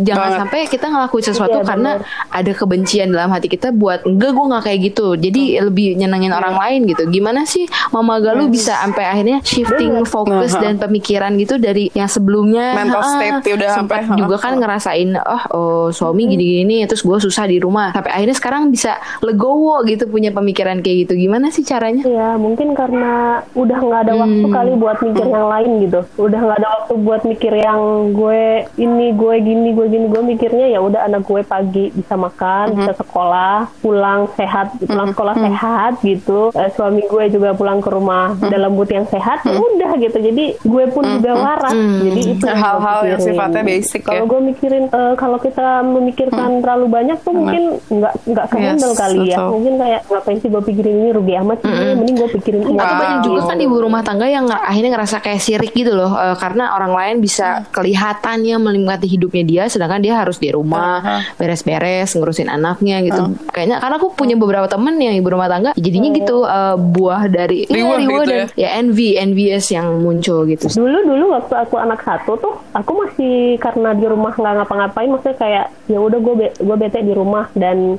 jangan 0.00 0.22
Banget. 0.28 0.38
sampai 0.40 0.60
kita 0.66 0.86
ngelakuin 0.86 1.24
sesuatu 1.24 1.58
Iya, 1.58 1.66
karena 1.66 1.90
ada 2.28 2.52
kebencian 2.52 3.08
dalam 3.08 3.30
hati 3.30 3.46
kita 3.46 3.70
buat 3.70 4.04
enggak 4.04 4.30
gue 4.30 4.44
nggak 4.46 4.62
kayak 4.62 4.80
gitu. 4.84 5.06
Jadi 5.14 5.42
lebih 5.58 5.96
nyenengin 5.96 6.30
Iya. 6.30 6.38
orang 6.38 6.54
lain 6.56 6.80
gitu. 6.86 7.02
Gimana 7.06 7.42
sih 7.42 7.64
Mama 7.88 8.18
Galuh 8.18 8.46
bisa 8.46 8.76
sampai 8.76 9.04
akhirnya 9.04 9.38
shifting 9.40 10.04
fokus 10.04 10.52
Aha. 10.52 10.62
dan 10.62 10.74
pemikiran 10.76 11.32
gitu 11.36 11.56
dari 11.56 11.88
yang 11.92 12.06
sebelumnya? 12.06 12.76
Mental 12.76 13.00
ah, 13.00 13.10
state 13.12 13.46
udah 13.48 13.70
sempat 13.72 14.04
sampai, 14.04 14.18
juga 14.18 14.36
kan 14.36 14.52
ngerasain 14.56 15.08
oh, 15.16 15.42
oh 15.50 15.86
suami 15.88 16.26
gini-gini 16.26 16.84
terus 16.84 17.00
gue 17.00 17.18
susah 17.18 17.46
di 17.46 17.56
rumah. 17.56 17.90
Sampai 17.90 18.12
akhirnya 18.12 18.36
sekarang 18.36 18.68
bisa 18.68 18.94
legowo 19.20 19.80
gitu 19.82 20.06
punya 20.06 20.30
pemikiran 20.30 20.80
kayak 20.80 21.06
gitu. 21.06 21.16
Gimana 21.16 21.48
sih 21.48 21.62
caranya? 21.62 22.04
Ya 22.04 22.36
mungkin 22.36 22.72
karena 22.72 23.40
udah 23.52 23.78
nggak 23.78 24.00
ada 24.02 24.12
waktu 24.14 24.34
Hmm. 24.38 24.52
kali 24.52 24.72
buat 24.76 24.98
mikir 24.98 25.26
yang 25.26 25.48
lain 25.48 25.70
gitu. 25.80 26.00
Udah 26.16 26.38
nggak 26.38 26.58
ada 26.58 26.68
waktu 26.76 26.92
buat 26.98 27.22
mikir 27.22 27.52
yang 27.54 27.80
gue 28.12 28.42
ini 28.76 29.06
gue 29.12 29.34
gini 29.38 29.55
gue 29.66 29.86
gini 29.86 30.06
gue 30.06 30.22
mikirnya 30.24 30.66
ya 30.68 30.78
udah 30.78 31.04
anak 31.04 31.22
gue 31.22 31.42
pagi 31.42 31.88
bisa 31.90 32.14
makan 32.14 32.66
Hmm. 32.66 32.76
bisa 32.78 32.92
sekolah 32.94 33.54
pulang 33.78 34.26
sehat 34.32 34.66
pulang 34.80 35.10
sekolah 35.10 35.34
sehat 35.34 35.92
gitu. 36.00 36.50
Eh, 36.52 36.68
suami 36.70 37.02
gue 37.02 37.24
juga 37.28 37.52
pulang 37.52 37.78
ke 37.78 37.88
rumah 37.88 38.32
Hmm. 38.32 38.48
dalam 38.48 38.72
mood 38.72 38.88
yang 38.88 39.04
sehat. 39.04 39.40
ya 39.42 39.54
Udah 39.54 39.94
gitu. 39.96 40.18
Jadi 40.18 40.44
gue 40.58 40.84
pun 40.88 41.04
juga 41.06 41.32
waras. 41.34 41.70
Hmm. 41.70 42.02
Jadi 42.02 42.20
itu 42.32 42.46
Hal-hal 42.46 42.98
yang 43.06 43.20
sifatnya 43.20 43.62
basic 43.62 44.00
ya. 44.02 44.08
Kalau 44.10 44.24
gue 44.26 44.40
mikirin 44.42 44.84
eh, 44.86 45.14
kalau 45.14 45.38
kita 45.38 45.68
memikirkan 45.82 46.50
terlalu 46.58 46.86
banyak 46.88 47.18
tuh 47.20 47.32
mungkin 47.32 47.62
nggak 47.86 48.12
nggak 48.24 48.46
kehandle 48.48 48.90
Yes, 48.90 48.98
kali 48.98 49.18
ya. 49.26 49.36
betul. 49.36 49.48
Mungkin 49.52 49.72
kayak 49.76 50.00
ngapain 50.08 50.38
sih 50.38 50.48
gue 50.48 50.62
pikirin 50.64 50.94
ini 50.98 51.10
rugi 51.10 51.34
amat 51.36 51.58
sih. 51.60 51.70
Mending 51.70 52.16
gue 52.16 52.28
pikirin 52.34 52.62
uang. 52.64 52.76
Atau 52.76 52.96
banyak 52.96 53.20
juga 53.22 53.40
kan 53.46 53.58
ibu 53.58 53.76
rumah 53.76 54.02
tangga 54.02 54.26
yang 54.26 54.46
akhirnya 54.48 54.90
ngerasa 54.92 55.16
kayak 55.18 55.38
sirik 55.38 55.72
gitu 55.72 55.92
loh 55.92 56.12
eh, 56.12 56.36
karena 56.36 56.72
orang 56.72 56.92
lain 56.92 57.16
bisa 57.18 57.62
kelihatannya 57.70 58.56
menikmati 58.56 59.06
hidupnya 59.06 59.44
dia 59.46 59.70
sedangkan 59.70 60.02
dia 60.02 60.18
harus 60.18 60.36
di 60.36 60.50
rumah 60.50 61.22
beres-beres 61.38 62.12
ngurusin 62.18 62.50
anaknya 62.50 63.00
gitu. 63.06 63.22
Kayaknya 63.54 63.78
karena 63.78 63.96
aku 63.96 64.08
punya 64.12 64.34
beberapa 64.34 64.66
temen 64.66 64.98
yang 64.98 65.14
ibu 65.14 65.30
rumah 65.30 65.46
tangga 65.46 65.70
jadinya 65.78 66.10
gitu 66.10 66.42
eh, 66.42 66.76
buah 66.76 67.22
dari 67.30 67.64
Riwah 67.70 67.98
riwah 68.02 68.24
gitu 68.26 68.32
dan 68.34 68.46
ya? 68.58 68.68
envy 68.76 69.14
envious 69.14 69.70
yang 69.70 70.02
muncul 70.02 70.42
gitu. 70.44 70.66
Dulu 70.74 70.98
dulu 71.06 71.24
waktu 71.32 71.54
aku 71.54 71.76
anak 71.78 72.02
satu 72.02 72.34
tuh 72.36 72.54
aku 72.74 72.90
masih 73.06 73.56
karena 73.62 73.94
di 73.94 74.06
rumah 74.06 74.34
nggak 74.34 74.54
ngapa-ngapain 74.62 75.08
maksudnya 75.08 75.36
kayak 75.38 75.64
ya 75.86 75.98
udah 76.02 76.18
gue 76.18 76.34
be- 76.34 76.56
gue 76.58 76.76
bete 76.76 77.00
di 77.00 77.14
rumah 77.14 77.46
dan 77.54 77.96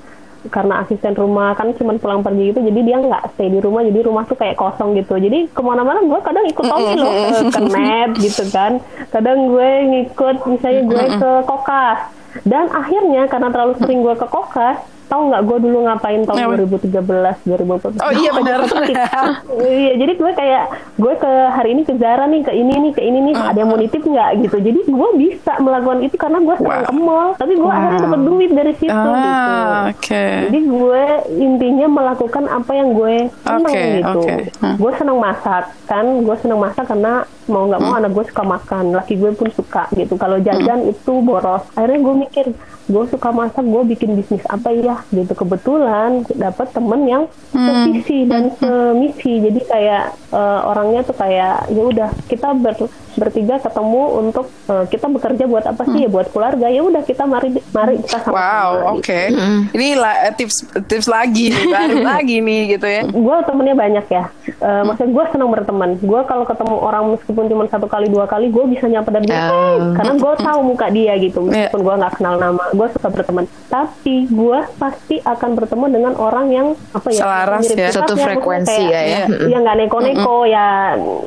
karena 0.49 0.83
asisten 0.83 1.13
rumah 1.13 1.53
kan 1.53 1.71
cuma 1.77 1.95
pulang 1.99 2.23
pergi 2.25 2.51
gitu 2.51 2.59
jadi 2.63 2.79
dia 2.83 2.97
nggak 3.03 3.23
stay 3.35 3.47
di 3.51 3.59
rumah 3.59 3.85
jadi 3.85 3.99
rumah 4.03 4.23
tuh 4.25 4.37
kayak 4.39 4.57
kosong 4.59 4.97
gitu. 4.97 5.15
Jadi 5.15 5.47
ke 5.51 5.61
mana-mana 5.61 6.03
gue 6.03 6.19
kadang 6.23 6.45
ikut 6.47 6.65
Tommy 6.65 6.93
loh 6.97 7.13
ke, 7.13 7.37
ke 7.53 7.61
net 7.75 8.11
gitu 8.19 8.43
kan. 8.49 8.81
Kadang 9.13 9.51
gue 9.51 9.69
ngikut 9.91 10.35
misalnya 10.47 10.81
gue 10.87 11.05
ke 11.19 11.31
kokas 11.45 11.99
dan 12.45 12.69
akhirnya 12.69 13.25
karena 13.31 13.49
terlalu 13.49 13.73
sering 13.81 13.99
gue 14.03 14.15
ke 14.15 14.27
kokas 14.27 14.77
tahu 15.07 15.21
nggak 15.27 15.41
gue 15.41 15.57
dulu 15.61 15.77
ngapain 15.83 16.21
tahun 16.21 16.37
Apa? 16.37 16.55
2013 16.61 17.47
2014 17.47 17.99
Oh 17.99 18.11
iya 18.13 18.31
benar. 18.31 18.59
Iya, 19.57 19.93
jadi 19.95 20.13
gue 20.13 20.31
kayak 20.33 20.63
gue 20.95 21.13
ke 21.15 21.31
hari 21.49 21.69
ini 21.71 21.81
ke 21.81 21.93
Zara 21.93 22.25
nih, 22.25 22.41
ke 22.41 22.51
ini 22.51 22.73
nih, 22.77 22.91
ke 22.91 23.01
ini 23.01 23.19
nih, 23.21 23.35
ada 23.35 23.57
yang 23.57 23.69
mau 23.69 23.75
nitip 23.75 24.01
nggak 24.01 24.29
gitu. 24.41 24.57
Jadi 24.59 24.79
gue 24.83 25.09
bisa 25.17 25.53
melakukan 25.57 25.99
itu 26.01 26.15
karena 26.15 26.39
gue 26.39 26.55
senang 26.55 26.75
Wow. 26.77 26.83
ke 26.83 26.93
mall, 26.93 27.29
tapi 27.33 27.53
gue 27.53 27.71
akhirnya 27.71 27.99
dapat 28.03 28.21
duit 28.21 28.51
dari 28.51 28.73
situ 28.75 28.91
gitu. 28.91 29.09
Ah, 29.09 29.87
oke. 29.87 30.25
Jadi 30.43 30.59
gue 30.61 31.03
intinya 31.37 31.87
melakukan 31.89 32.43
apa 32.45 32.71
yang 32.71 32.89
gue 32.91 33.15
senang 33.39 33.63
Oke, 33.65 33.83
gitu. 33.97 34.19
oke. 34.19 34.35
Hmm. 34.59 34.75
Gue 34.77 34.91
senang 34.93 35.17
masak 35.17 35.63
kan, 35.85 36.05
gue 36.21 36.35
senang 36.37 36.59
masak 36.59 36.85
karena 36.85 37.13
mau 37.47 37.63
nggak 37.63 37.79
mau 37.79 37.93
anak 37.95 38.11
gue 38.11 38.25
suka 38.25 38.43
makan, 38.43 38.83
laki 38.91 39.13
gue 39.15 39.31
pun 39.31 39.47
suka 39.49 39.87
gitu. 39.93 40.13
Kalau 40.15 40.37
jajan 40.37 40.83
itu 40.85 41.13
boros. 41.19 41.63
Akhirnya 41.73 41.99
gue 42.01 42.15
mikir, 42.19 42.45
gue 42.85 43.03
suka 43.07 43.29
masak, 43.31 43.63
gue 43.63 43.81
bikin 43.87 44.13
bisnis 44.13 44.43
apa 44.45 44.69
ya 44.69 44.96
gitu. 45.09 45.33
Kebetulan 45.33 46.09
dapat 46.29 46.67
temen 46.69 47.01
yang 47.03 47.23
sevisi 47.49 48.25
dan 48.25 48.51
semisi. 48.53 49.39
Jadi 49.39 49.59
kayak 49.63 50.03
eh, 50.29 50.59
orangnya 50.63 51.01
tuh 51.01 51.13
kayak 51.13 51.67
ya 51.67 51.83
udah 51.83 52.09
kita 52.25 52.53
ber- 52.53 52.89
bertiga 53.13 53.57
ketemu 53.57 54.03
untuk 54.15 54.45
eh, 54.67 54.85
kita 54.87 55.05
bekerja 55.07 55.43
buat 55.45 55.65
apa 55.65 55.83
sih 55.87 56.05
ya 56.05 56.09
buat 56.09 56.29
keluarga. 56.29 56.67
Ya 56.67 56.81
udah 56.81 57.01
kita 57.01 57.23
mari 57.23 57.49
mari 57.71 57.97
kita 57.99 58.21
sama-sama. 58.21 58.37
Wow, 58.37 58.69
gitu. 58.69 58.85
oke. 59.01 59.19
Ini 59.73 59.87
la- 59.95 60.19
eh, 60.23 60.33
tips 60.33 60.55
tips 60.83 61.07
lagi 61.07 61.49
baru 61.73 61.97
lagi 61.99 62.37
nih 62.39 62.61
gitu 62.71 62.85
ya. 62.85 63.03
gue 63.07 63.37
temennya 63.43 63.75
banyak 63.75 64.05
ya. 64.07 64.23
Eh, 64.47 64.81
maksudnya 64.83 65.11
gue 65.11 65.25
senang 65.31 65.49
berteman. 65.49 65.89
Gue 65.97 66.21
kalau 66.23 66.45
ketemu 66.45 66.75
orang 66.77 67.03
meskipun 67.11 67.45
cuma 67.47 67.63
satu 67.67 67.85
kali 67.85 68.07
dua 68.07 68.25
kali, 68.25 68.47
gue 68.47 68.63
bisa 68.67 68.85
nyapa 68.85 69.09
dan 69.09 69.23
bilang, 69.23 69.49
"Hey," 69.49 69.75
karena 69.95 70.13
gue 70.15 70.33
tahu 70.37 70.59
muka 70.63 70.87
dia 70.87 71.13
gitu. 71.17 71.39
Meskipun 71.41 71.81
gue 71.81 71.95
nggak 71.97 72.13
kenal 72.15 72.35
nama, 72.37 72.63
gue 72.69 72.87
suka 72.91 73.07
berteman. 73.07 73.45
Tapi 73.67 74.27
gue 74.27 74.59
pasti 74.87 75.15
akan 75.19 75.49
bertemu 75.53 75.85
dengan 75.91 76.13
orang 76.15 76.47
yang 76.47 76.67
apa 76.91 77.07
ya? 77.09 77.21
Selaras 77.21 77.61
mirip 77.61 77.75
ya. 77.77 77.89
Satu 77.91 78.13
frekuensi 78.15 78.71
kayak, 78.81 78.87
ya, 78.87 79.01
ya. 79.03 79.25
Iya 79.43 79.57
nggak 79.59 79.75
neko-neko 79.77 80.37
ya. 80.45 80.67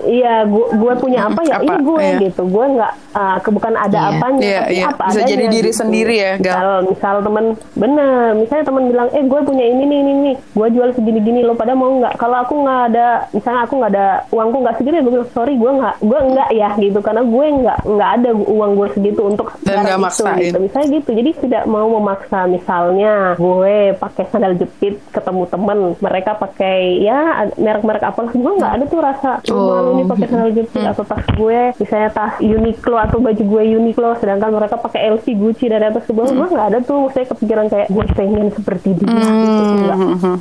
Iya, 0.02 0.34
gue 0.44 0.66
gue 0.72 0.92
punya 0.96 1.20
apa 1.26 1.40
ya? 1.42 1.56
Apa? 1.56 1.64
Ini 1.66 1.76
gue 1.82 2.00
Iya. 2.00 2.18
gitu. 2.22 2.42
Gue 2.46 2.66
nggak 2.70 2.92
uh, 3.12 3.36
ke- 3.38 3.50
bukan 3.50 3.74
ada 3.74 3.98
Iya. 4.00 4.10
apanya, 4.14 4.40
Iya, 4.40 4.60
tapi 4.60 4.74
iya. 4.74 4.84
apa 4.88 5.02
Bisa 5.04 5.18
adanya 5.18 5.30
jadi 5.30 5.44
diri 5.46 5.68
gitu. 5.68 5.78
sendiri 5.78 6.14
ya, 6.16 6.32
Gal. 6.36 6.56
Misal, 6.56 6.70
misal 6.88 7.16
temen 7.20 7.44
bener, 7.74 8.08
misalnya 8.34 8.64
temen 8.64 8.84
bilang, 8.86 9.08
eh 9.10 9.22
gue 9.22 9.40
punya 9.42 9.64
ini 9.66 9.82
nih 9.82 9.98
ini 9.98 10.12
nih, 10.22 10.34
gue 10.50 10.68
jual 10.70 10.88
segini-gini 10.90 11.40
lo 11.42 11.52
pada 11.52 11.74
mau 11.74 11.90
nggak? 11.92 12.14
Kalau 12.16 12.36
aku 12.38 12.54
nggak 12.56 12.80
ada, 12.88 13.06
misalnya 13.30 13.60
aku 13.60 13.74
nggak 13.76 13.90
ada 13.90 14.06
uangku 14.30 14.56
nggak 14.58 14.76
segini, 14.76 14.96
gue 14.98 15.12
bilang 15.12 15.30
sorry 15.30 15.54
gue 15.54 15.70
nggak, 15.70 15.94
gue 16.00 16.18
nggak 16.30 16.48
ya 16.52 16.70
gitu, 16.76 16.98
karena 17.00 17.22
gue 17.22 17.44
nggak 17.58 17.78
nggak 17.84 18.10
ada 18.14 18.30
uang 18.32 18.70
gue 18.74 18.88
segitu 18.90 19.20
untuk 19.22 19.46
Dan 19.60 19.82
nggak 19.82 19.98
maksain. 19.98 20.38
gitu. 20.40 20.58
Misalnya 20.58 20.88
gitu, 20.92 21.10
jadi 21.12 21.30
tidak 21.36 21.62
mau 21.66 21.86
memaksa. 21.90 22.46
Misalnya 22.46 23.12
gue 23.34 23.49
pakai 23.96 24.24
sandal 24.30 24.54
jepit 24.54 25.00
ketemu 25.10 25.42
temen, 25.46 25.78
mereka 25.98 26.36
pakai 26.36 27.00
ya 27.00 27.46
merek-merek 27.56 28.04
apa 28.04 28.20
lah, 28.26 28.32
gue 28.32 28.52
nggak 28.60 28.72
ada 28.78 28.84
tuh 28.86 29.00
rasa 29.00 29.30
oh. 29.50 29.66
malu 29.70 29.90
nih 30.00 30.06
pakai 30.06 30.26
sandal 30.28 30.50
jepit 30.52 30.82
atau 30.84 31.04
tas 31.04 31.24
gue, 31.32 31.60
misalnya 31.78 32.10
tas 32.10 32.34
Uniqlo 32.38 32.96
atau 32.96 33.18
baju 33.18 33.42
gue 33.42 33.62
Uniqlo, 33.76 34.10
sedangkan 34.20 34.50
mereka 34.52 34.76
pakai 34.76 35.10
LV 35.10 35.26
Gucci 35.26 35.66
dari 35.66 35.84
atas 35.86 36.04
ke 36.04 36.12
bawah, 36.12 36.30
gue 36.30 36.46
nggak 36.50 36.66
ada 36.74 36.78
tuh, 36.80 37.08
saya 37.10 37.26
kepikiran 37.26 37.66
kayak 37.66 37.88
gue 37.88 38.04
pengen 38.14 38.46
seperti 38.52 38.88
dia 39.00 39.08
gitu, 39.08 39.62
enggak. 39.80 39.98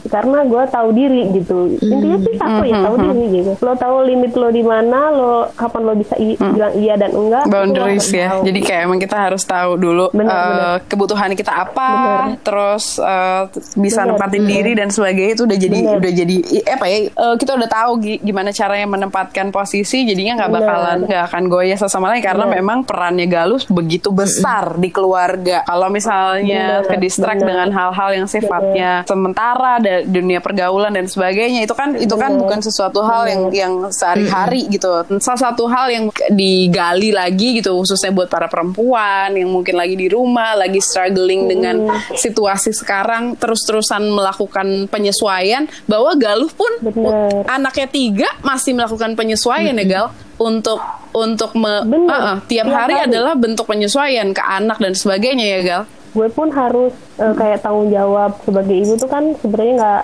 Karena 0.10 0.39
gue 0.45 0.63
tahu 0.67 0.89
diri 0.91 1.22
gitu. 1.34 1.58
Intinya 1.80 2.17
sih 2.19 2.36
satu 2.36 2.63
ya 2.67 2.78
tahu 2.84 2.95
diri 3.00 3.26
gitu. 3.41 3.52
Lo 3.63 3.74
tahu 3.76 3.95
limit 4.06 4.32
lo 4.36 4.50
di 4.52 4.63
mana, 4.63 5.00
lo 5.10 5.34
kapan 5.56 5.82
lo 5.88 5.93
bisa 5.95 6.15
i- 6.19 6.38
bilang 6.38 6.74
iya 6.76 6.93
dan 7.00 7.12
enggak. 7.15 7.43
boundaries 7.48 8.10
ya. 8.12 8.36
tahu. 8.36 8.41
Jadi 8.45 8.60
kayak 8.62 8.82
emang 8.86 9.00
kita 9.00 9.17
harus 9.17 9.43
tahu 9.43 9.72
dulu 9.80 10.06
Benar, 10.12 10.30
eh, 10.30 10.45
benar. 10.52 10.78
kebutuhan 10.86 11.32
kita 11.34 11.54
apa, 11.54 11.89
Benar. 11.89 12.24
terus 12.43 12.99
eh, 13.00 13.44
bisa 13.76 14.04
Benar, 14.04 14.10
nempatin 14.14 14.44
diri 14.44 14.72
dan 14.74 14.90
sebagainya 14.90 15.34
itu 15.34 15.44
udah 15.44 15.58
jadi 15.58 15.78
Benar. 15.80 15.98
udah 15.98 16.12
jadi 16.14 16.36
i- 16.52 16.66
apa 16.66 16.86
ya? 16.86 16.98
eh, 17.08 17.36
kita 17.36 17.52
udah 17.56 17.70
tahu 17.70 17.92
gi- 17.98 18.22
gimana 18.22 18.50
caranya 18.52 18.88
menempatkan 18.88 19.50
posisi. 19.50 20.04
Jadinya 20.04 20.38
nggak 20.38 20.52
bakalan 20.54 20.98
nggak 21.06 21.24
akan 21.26 21.44
goyah 21.46 21.76
satu 21.76 21.90
sama 21.90 22.10
lain 22.10 22.22
karena 22.22 22.46
Benar. 22.46 22.58
memang 22.58 22.78
perannya 22.84 23.26
Galus 23.26 23.64
begitu 23.66 24.10
besar 24.10 24.76
di 24.76 24.90
keluarga. 24.90 25.64
Kalau 25.64 25.88
misalnya 25.88 26.82
Benar, 26.82 26.88
ke 26.88 26.96
distract 26.98 27.40
benar. 27.40 27.50
dengan 27.50 27.70
hal-hal 27.72 28.10
yang 28.14 28.28
sifatnya 28.28 28.92
sementara 29.04 29.80
da- 29.80 30.04
dunia 30.04 30.40
pergaulan 30.40 30.92
dan 30.92 31.06
sebagainya 31.06 31.64
itu 31.64 31.74
kan 31.74 31.96
itu 31.96 32.14
kan 32.14 32.36
bukan 32.36 32.60
sesuatu 32.60 33.02
hal 33.02 33.24
yang 33.26 33.42
yang 33.50 33.74
sehari-hari 33.90 34.68
gitu. 34.68 34.90
Salah 35.20 35.52
satu 35.52 35.66
hal 35.66 35.88
yang 35.88 36.06
digali 36.30 37.12
lagi 37.12 37.58
gitu 37.58 37.76
khususnya 37.76 38.10
buat 38.10 38.28
para 38.28 38.46
perempuan 38.46 39.32
yang 39.32 39.48
mungkin 39.48 39.74
lagi 39.74 39.94
di 39.94 40.08
rumah, 40.08 40.54
lagi 40.54 40.80
struggling 40.80 41.46
dengan 41.46 41.88
situasi 42.14 42.72
sekarang 42.89 43.38
terus-terusan 43.38 44.02
melakukan 44.10 44.89
penyesuaian 44.89 45.69
bahwa 45.86 46.10
Galuh 46.17 46.49
pun 46.49 46.73
Benar. 46.82 47.45
anaknya 47.45 47.86
tiga 47.86 48.30
masih 48.41 48.73
melakukan 48.73 49.13
penyesuaian 49.13 49.78
ya 49.78 49.86
Gal 49.86 50.08
untuk 50.39 50.80
untuk 51.12 51.52
me-. 51.54 51.84
Ah, 52.08 52.15
ah, 52.15 52.38
tiap 52.41 52.65
Tiap 52.65 52.73
hari 52.73 52.95
hari. 52.95 53.08
adalah 53.08 53.34
bentuk 53.34 53.65
penyesuaian 53.65 54.32
ke 54.32 54.41
anak 54.41 54.78
dan 54.78 54.93
sebagainya 54.93 55.45
ya 55.45 55.62
Gal. 55.62 55.84
gue 56.10 56.25
pun 56.28 56.49
harus 56.49 56.89
eh, 57.15 57.34
kayak 57.38 57.62
tanggung 57.62 57.93
jawab 57.93 58.34
sebagai 58.41 58.73
ibu 58.73 58.97
tuh 58.97 59.06
kan 59.06 59.30
sebenarnya 59.38 59.73
nggak 59.78 60.02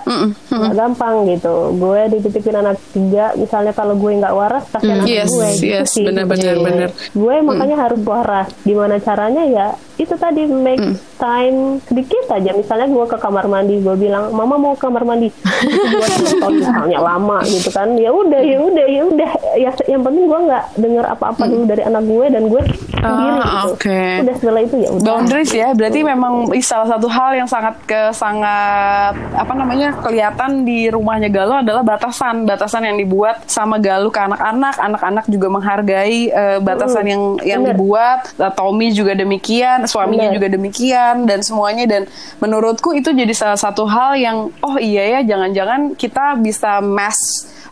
nggak 0.54 0.74
gampang 0.78 1.26
gitu. 1.26 1.56
Gue 1.74 2.06
dititipin 2.08 2.54
anak 2.54 2.78
tiga 2.94 3.34
misalnya 3.34 3.74
kalau 3.74 3.98
gue 3.98 4.14
nggak 4.14 4.30
waras 4.32 4.70
kasihan 4.70 5.02
anak 5.02 5.10
Yes, 5.10 5.34
gue. 5.34 5.50
Gitu 5.50 5.66
yes, 5.66 5.88
sih 5.90 6.06
benar, 6.06 6.30
benar, 6.30 6.54
sebenarnya. 6.54 6.88
benar. 6.94 7.10
gue 7.10 7.36
makanya 7.42 7.78
harus 7.82 8.00
waras. 8.06 8.48
Gimana 8.62 9.02
caranya? 9.02 9.44
Ya 9.44 9.68
itu 9.96 10.14
tadi 10.14 10.46
make 10.46 10.84
time 11.18 11.58
sedikit 11.82 12.26
aja. 12.30 12.54
Misalnya 12.54 12.86
gue 12.86 13.06
ke 13.08 13.18
kamar 13.18 13.46
mandi 13.48 13.76
gue 13.82 13.96
bilang 13.98 14.30
mama 14.30 14.56
mau 14.56 14.78
ke 14.78 14.86
kamar 14.86 15.02
mandi. 15.04 15.34
Itu 15.34 15.74
buat 15.90 16.12
nonton 16.22 16.52
misalnya 16.62 17.00
lama 17.02 17.42
gitu 17.48 17.70
kan. 17.72 17.98
Ya 17.98 18.14
udah 18.14 18.42
ya 18.46 18.62
udah 18.62 18.86
ya 18.86 19.02
udah. 19.04 19.30
Ya 19.58 19.72
yang 19.90 20.06
penting 20.06 20.25
gue 20.26 20.40
nggak 20.46 20.64
dengar 20.76 21.06
apa-apa 21.08 21.44
dulu 21.46 21.64
dari 21.66 21.82
anak 21.82 22.04
gue 22.04 22.26
dan 22.28 22.44
gue 22.46 22.62
sendiri 22.66 23.32
Ah, 23.36 23.70
gitu 23.70 23.78
oke. 23.78 24.00
udah 24.26 24.36
setelah 24.36 24.62
itu 24.66 24.76
ya 24.82 24.90
udah 24.90 25.06
Boundaries 25.06 25.52
ya, 25.54 25.68
berarti 25.78 26.00
memang 26.02 26.34
salah 26.60 26.88
satu 26.90 27.06
hal 27.06 27.38
yang 27.38 27.46
sangat 27.46 27.78
ke 27.86 28.02
sangat 28.12 29.14
apa 29.38 29.54
namanya 29.54 29.94
kelihatan 30.02 30.66
di 30.66 30.90
rumahnya 30.90 31.30
Galuh 31.30 31.62
adalah 31.62 31.86
batasan, 31.86 32.50
batasan 32.50 32.90
yang 32.90 32.98
dibuat 32.98 33.46
sama 33.46 33.78
Galuh 33.78 34.10
ke 34.10 34.18
anak-anak, 34.18 34.76
anak-anak 34.82 35.26
juga 35.30 35.48
menghargai 35.54 36.34
eh, 36.34 36.58
batasan 36.58 37.06
yang 37.06 37.22
yang 37.46 37.62
bener. 37.62 37.78
dibuat. 37.78 38.20
Tommy 38.56 38.90
juga 38.90 39.14
demikian, 39.14 39.86
suaminya 39.86 40.32
Bener. 40.32 40.38
juga 40.42 40.48
demikian 40.50 41.30
dan 41.30 41.46
semuanya 41.46 41.86
dan 41.86 42.02
menurutku 42.40 42.96
itu 42.96 43.12
jadi 43.12 43.34
salah 43.36 43.60
satu 43.60 43.86
hal 43.86 44.18
yang 44.18 44.50
oh 44.64 44.78
iya 44.80 45.20
ya 45.20 45.36
jangan-jangan 45.36 45.94
kita 45.94 46.40
bisa 46.40 46.80
mass 46.82 47.18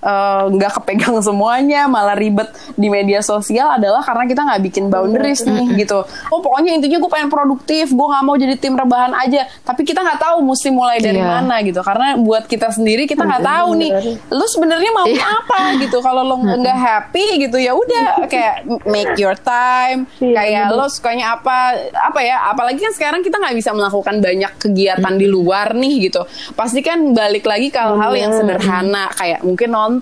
eh, 0.04 0.44
nggak 0.52 0.72
kepegang 0.78 1.16
semuanya 1.24 1.88
malah 1.88 2.14
ribet 2.14 2.46
di 2.74 2.88
media 2.88 3.20
sosial 3.20 3.72
adalah 3.74 4.04
karena 4.04 4.24
kita 4.26 4.42
nggak 4.44 4.62
bikin 4.62 4.86
boundaries 4.88 5.42
nih 5.44 5.80
gitu. 5.80 6.04
Oh 6.28 6.40
pokoknya 6.40 6.76
intinya 6.76 7.00
gue 7.00 7.08
pengen 7.08 7.32
produktif 7.32 7.88
gue 7.90 8.08
nggak 8.08 8.24
mau 8.24 8.36
jadi 8.36 8.56
tim 8.56 8.76
rebahan 8.76 9.16
aja. 9.16 9.48
Tapi 9.62 9.82
kita 9.82 10.04
nggak 10.04 10.20
tahu 10.20 10.44
mesti 10.44 10.70
mulai 10.70 11.00
dari 11.00 11.16
Iya. 11.16 11.30
mana 11.30 11.56
gitu. 11.62 11.80
Karena 11.80 12.18
buat 12.18 12.44
kita 12.46 12.70
sendiri 12.70 13.06
kita 13.06 13.24
nggak 13.24 13.42
tahu 13.42 13.70
nih 13.78 13.92
lu 14.28 14.46
sebenarnya 14.46 14.92
mau 14.92 15.08
Iya. 15.08 15.24
apa 15.24 15.60
gitu. 15.80 15.98
Kalau 16.00 16.22
lo 16.22 16.36
nggak 16.38 16.78
happy 16.78 17.26
gitu 17.42 17.56
ya 17.56 17.72
udah 17.72 18.28
kayak 18.28 18.56
make 18.84 19.16
your 19.16 19.38
time 19.38 20.04
Iya, 20.20 20.36
kayak 20.36 20.66
lo 20.74 20.86
sukanya 20.86 21.38
apa 21.38 21.78
apa 21.94 22.20
ya 22.20 22.50
apalagi 22.50 22.82
kan 22.82 22.92
sekarang 22.92 23.22
kita 23.22 23.40
nggak 23.40 23.56
bisa 23.56 23.72
melakukan 23.72 24.20
banyak 24.20 24.52
kegiatan 24.60 25.14
di 25.16 25.28
luar 25.30 25.72
nih 25.72 26.12
gitu. 26.12 26.28
Pasti 26.54 26.84
kan 26.84 27.14
balik 27.14 27.48
lagi 27.48 27.70
ke 27.70 27.80
hal-hal 27.80 28.12
yang 28.14 28.32
sederhana 28.34 29.08
kayak 29.14 29.46
mungkin 29.46 29.70
nonton 29.72 29.93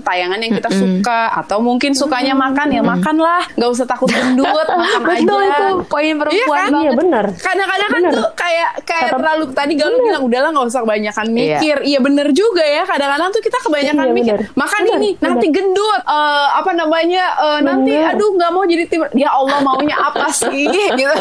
tayangan 0.00 0.38
yang 0.38 0.52
kita 0.52 0.70
suka 0.70 1.28
atau 1.34 1.58
mungkin 1.58 1.92
sukanya 1.92 2.32
makan 2.32 2.68
ya 2.70 2.80
makan 2.80 3.16
lah 3.16 3.42
nggak 3.52 3.68
usah 3.68 3.84
takut 3.84 4.06
gendut 4.06 4.46
makan 4.76 5.00
Betul 5.02 5.40
aja. 5.42 5.50
itu 5.50 5.66
poin 5.86 6.14
perempuan 6.14 6.36
Iya 6.36 6.46
kan? 6.46 6.70
iya 6.78 6.90
benar. 6.92 7.24
Kadang-kadang 7.34 7.88
kan 7.88 8.00
Bener. 8.00 8.12
tuh 8.14 8.26
kayak 8.34 8.70
kayak 8.82 9.02
Kata- 9.02 9.14
terlalu 9.16 9.44
tadi 9.50 9.72
Galuh 9.74 9.98
bilang 10.00 10.22
udahlah 10.22 10.50
nggak 10.50 10.66
usah 10.66 10.80
kebanyakan 10.82 11.26
mikir. 11.28 11.76
Iya 11.82 11.98
bener 11.98 12.26
juga 12.30 12.62
ya. 12.62 12.82
Kadang-kadang 12.84 13.28
tuh 13.28 13.40
kita 13.40 13.58
kebanyakan 13.60 14.06
Iya, 14.06 14.14
mikir 14.14 14.36
bener. 14.38 14.54
makan 14.54 14.80
Bener, 14.80 14.96
ini 14.96 15.10
nanti 15.18 15.46
gendut 15.48 16.00
Eh, 16.06 16.46
apa 16.52 16.70
namanya 16.72 17.24
eh, 17.36 17.60
nanti 17.60 17.90
Bener. 17.90 18.12
aduh 18.12 18.30
nggak 18.32 18.50
mau 18.50 18.64
jadi 18.64 18.84
tim 18.86 19.02
ya 19.12 19.30
Allah 19.30 19.58
maunya 19.60 19.96
apa 19.96 20.28
sih? 20.30 20.68
Gitu. 20.96 21.14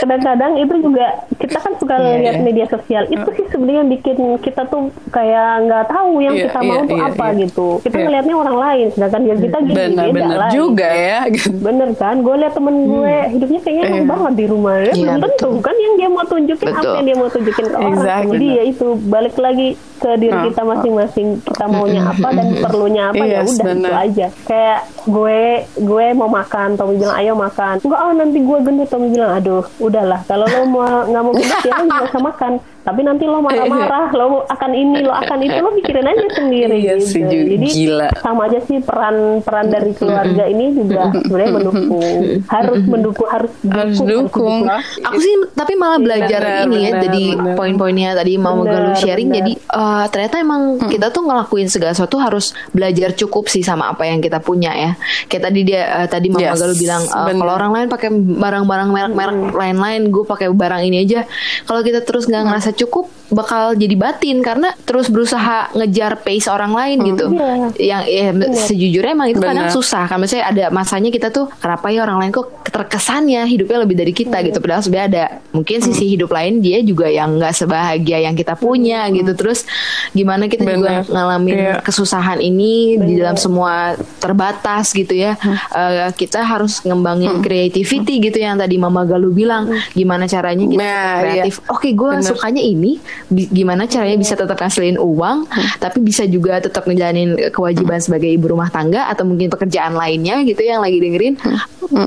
Kadang-kadang 0.00 0.52
itu 0.56 0.74
juga 0.80 1.06
kita 1.36 1.58
kan 1.58 1.72
suka 1.76 1.94
Iya, 1.96 2.16
lihat 2.20 2.36
iya. 2.36 2.42
media 2.42 2.66
sosial. 2.66 3.02
Itu 3.06 3.28
sih 3.32 3.46
sebenarnya 3.46 3.78
yang 3.78 3.90
bikin 3.90 4.16
kita 4.38 4.62
tuh 4.66 4.82
kayak 5.08 5.64
nggak 5.64 5.84
tahu 5.86 6.12
yang 6.18 6.34
Iya, 6.34 6.44
kita 6.46 6.58
iya, 6.58 6.68
mau 6.68 6.80
tuh 6.82 6.96
iya, 6.96 7.05
apa 7.08 7.24
iya. 7.26 7.38
gitu 7.44 7.68
kita 7.80 7.96
Iya. 7.96 8.04
ngelihatnya 8.04 8.34
orang 8.36 8.56
lain 8.56 8.86
sedangkan 8.90 9.20
ya 9.22 9.34
kita 9.36 9.56
gini 9.60 9.74
beda 9.74 9.86
bener-bener 9.86 10.36
lah 10.36 10.50
juga 10.50 10.88
gitu. 10.88 11.06
ya 11.06 11.18
gitu. 11.30 11.48
bener 11.58 11.88
kan 11.94 12.16
gue 12.20 12.34
lihat 12.36 12.52
temen 12.52 12.74
gue 12.84 13.14
hidupnya 13.32 13.60
kayaknya 13.60 13.82
enak 13.84 13.96
Iya. 13.96 14.08
banget 14.08 14.32
di 14.34 14.44
rumah 14.46 14.74
ya 14.76 14.84
Iya, 14.86 14.92
belum 14.96 15.16
tentu 15.20 15.48
kan 15.60 15.74
yang 15.76 15.94
dia 15.96 16.08
mau 16.08 16.24
tunjukin 16.24 16.66
apa 16.66 16.76
Betul. 16.76 16.94
yang 16.94 17.04
dia 17.04 17.16
mau 17.16 17.28
tunjukin 17.28 17.64
ke 17.64 17.74
orang 17.74 17.92
Exactly. 17.92 18.32
jadi 18.32 18.46
ya 18.46 18.62
itu 18.66 18.86
balik 19.06 19.34
lagi 19.36 19.68
ke 19.96 20.10
diri 20.16 20.32
Ah, 20.32 20.44
kita 20.44 20.62
masing-masing. 20.62 21.28
Kita 21.40 21.64
maunya 21.66 22.02
apa 22.04 22.28
dan 22.30 22.46
perlunya 22.58 23.02
apa 23.08 23.22
ya 23.22 23.40
Yes, 23.40 23.50
udah 23.50 23.64
itu 23.64 23.68
bener. 23.74 23.92
aja. 23.94 24.26
Kayak 24.44 24.78
gue 25.06 25.40
gue 25.78 26.06
mau 26.12 26.28
makan 26.28 26.68
Tommy 26.74 26.94
bilang 26.96 27.16
ayo 27.16 27.32
makan. 27.34 27.74
Enggak 27.78 27.98
ah 27.98 28.12
nanti 28.12 28.38
gue 28.38 28.58
gendut 28.60 28.88
Tommy 28.88 29.08
bilang 29.08 29.30
aduh 29.32 29.64
udahlah. 29.78 30.20
Kalau 30.24 30.44
lo 30.44 30.60
mau 30.66 30.82
nggak 31.02 31.22
mau 31.22 31.32
gendut 31.32 31.60
ya 31.60 31.72
lo 31.74 31.84
nggak 31.84 32.04
usah 32.06 32.22
makan. 32.22 32.52
Tapi 32.78 33.02
nanti 33.02 33.26
lo 33.26 33.42
marah-marah 33.42 34.14
lo 34.14 34.26
akan 34.46 34.70
ini 34.70 35.02
lo 35.02 35.10
akan 35.10 35.38
itu 35.40 35.58
lo 35.58 35.74
pikirin 35.74 36.06
aja 36.06 36.28
sendiri 36.32 36.76
Iya 36.78 36.94
gitu. 36.96 37.18
jadi 37.26 37.66
Gila. 37.66 38.08
sama 38.16 38.46
aja 38.46 38.62
sih 38.62 38.78
peran 38.78 39.16
peran 39.42 39.66
dari 39.66 39.90
keluarga 39.90 40.46
ini 40.46 40.70
juga 40.72 41.10
sebenarnya 41.12 41.50
mendukung. 41.52 42.18
Harus 42.46 42.80
mendukung 42.86 43.26
harus 43.26 43.50
harus 43.66 43.98
dukung 43.98 44.70
Aku 45.02 45.18
sih 45.18 45.34
tapi 45.50 45.74
malah 45.74 45.98
belajar 45.98 46.38
Benar, 46.38 46.62
ini 46.64 46.78
ya 46.78 46.90
benar, 46.92 47.02
jadi 47.02 47.22
poin-poinnya 47.54 48.10
tadi 48.14 48.32
mau 48.36 48.54
Benar, 48.56 48.70
Galuh 48.70 48.94
sharing 48.96 49.28
benar. 49.28 49.38
jadi 49.40 49.52
eh, 49.86 50.06
ternyata 50.10 50.36
emang 50.42 50.90
kita 50.90 51.14
tuh 51.14 51.22
ngelakuin 51.22 51.70
segala 51.70 51.94
sesuatu 51.94 52.18
harus 52.18 52.50
belajar 52.74 53.14
cukup 53.14 53.46
sih 53.46 53.62
sama 53.62 53.94
apa 53.94 54.02
yang 54.06 54.18
kita 54.18 54.42
punya 54.42 54.74
ya. 54.74 54.90
Kayak 55.30 55.42
tadi 55.50 55.60
dia 55.62 55.82
eh, 56.02 56.08
tadi 56.10 56.26
Mama 56.28 56.42
Yes, 56.42 56.58
Galuh 56.58 56.78
bilang 56.78 57.02
benar. 57.06 57.34
kalau 57.38 57.52
orang 57.54 57.72
lain 57.72 57.86
pakai 57.90 58.08
barang-barang 58.12 58.88
merek-merek 58.90 59.36
lain-lain, 59.54 60.02
gue 60.10 60.24
pakai 60.26 60.46
barang 60.50 60.82
ini 60.82 60.96
aja. 61.06 61.20
Kalau 61.64 61.80
kita 61.86 62.02
terus 62.02 62.26
nggak 62.26 62.42
ngerasa 62.46 62.70
cukup 62.74 63.08
bakal 63.26 63.74
jadi 63.74 63.98
batin 63.98 64.38
karena 64.38 64.70
terus 64.86 65.10
berusaha 65.10 65.74
ngejar 65.74 66.22
pace 66.22 66.46
orang 66.46 66.72
lain 66.74 66.98
gitu. 67.14 67.26
Iya. 67.34 67.50
Yang 67.76 68.02
ya, 68.06 68.26
sejujurnya 68.70 69.12
emang 69.14 69.28
itu 69.34 69.42
kadang 69.42 69.70
susah. 69.70 70.06
Kan 70.06 70.22
misalnya 70.22 70.46
ada 70.46 70.64
masanya 70.70 71.10
kita 71.10 71.34
tuh 71.34 71.50
kenapa 71.58 71.90
ya 71.90 72.06
orang 72.06 72.22
lain 72.22 72.30
kok 72.30 72.62
terkesannya 72.70 73.42
hidupnya 73.50 73.82
lebih 73.82 73.96
dari 73.98 74.12
kita 74.14 74.42
gitu. 74.46 74.58
Padahal 74.62 74.82
sebenarnya 74.82 75.08
ada. 75.10 75.24
Mungkin 75.50 75.78
sisi 75.82 76.14
hidup 76.14 76.30
lain 76.30 76.60
dia 76.60 76.84
juga 76.84 77.08
yang 77.10 77.40
nggak 77.40 77.54
sebahagia 77.56 78.22
yang 78.22 78.34
kita 78.38 78.54
punya 78.54 79.08
gitu. 79.10 79.32
Terus 79.34 79.66
gimana 80.12 80.46
kita 80.46 80.64
juga 80.66 81.02
Benar. 81.02 81.10
ngalamin 81.10 81.54
Iya. 81.56 81.74
kesusahan 81.80 82.38
ini 82.38 82.96
di 82.96 83.14
dalam 83.16 83.34
semua 83.34 83.94
terbatas 84.18 84.90
gitu 84.90 85.12
ya. 85.12 85.36
Eh, 85.70 86.10
kita 86.12 86.40
harus 86.40 86.80
ngembangin 86.80 87.40
creativity 87.40 88.20
gitu 88.20 88.38
yang 88.38 88.56
tadi 88.56 88.76
Mama 88.76 89.02
Galuh 89.02 89.30
bilang. 89.30 89.66
Gimana 89.92 90.24
caranya 90.26 90.64
kita 90.64 90.78
Nah, 90.78 90.92
tetap 90.96 91.22
kreatif? 91.22 91.54
Oke 91.68 91.88
gue 91.92 92.10
Benar. 92.12 92.24
sukanya 92.24 92.60
ini. 92.60 92.98
Gimana 93.30 93.84
caranya 93.84 94.16
bisa 94.16 94.34
tetap 94.34 94.56
ngasilin 94.56 94.96
uang 94.96 95.48
tapi 95.76 95.98
bisa 96.00 96.24
juga 96.24 96.58
tetap 96.58 96.84
ngejalanin 96.84 97.36
kewajiban 97.50 97.98
sebagai 97.98 98.28
ibu 98.28 98.48
rumah 98.48 98.68
tangga 98.68 99.06
atau 99.06 99.22
mungkin 99.22 99.48
pekerjaan 99.48 99.92
lainnya 99.92 100.40
gitu 100.42 100.60
yang 100.60 100.80
lagi 100.80 100.98
dengerin. 100.98 101.34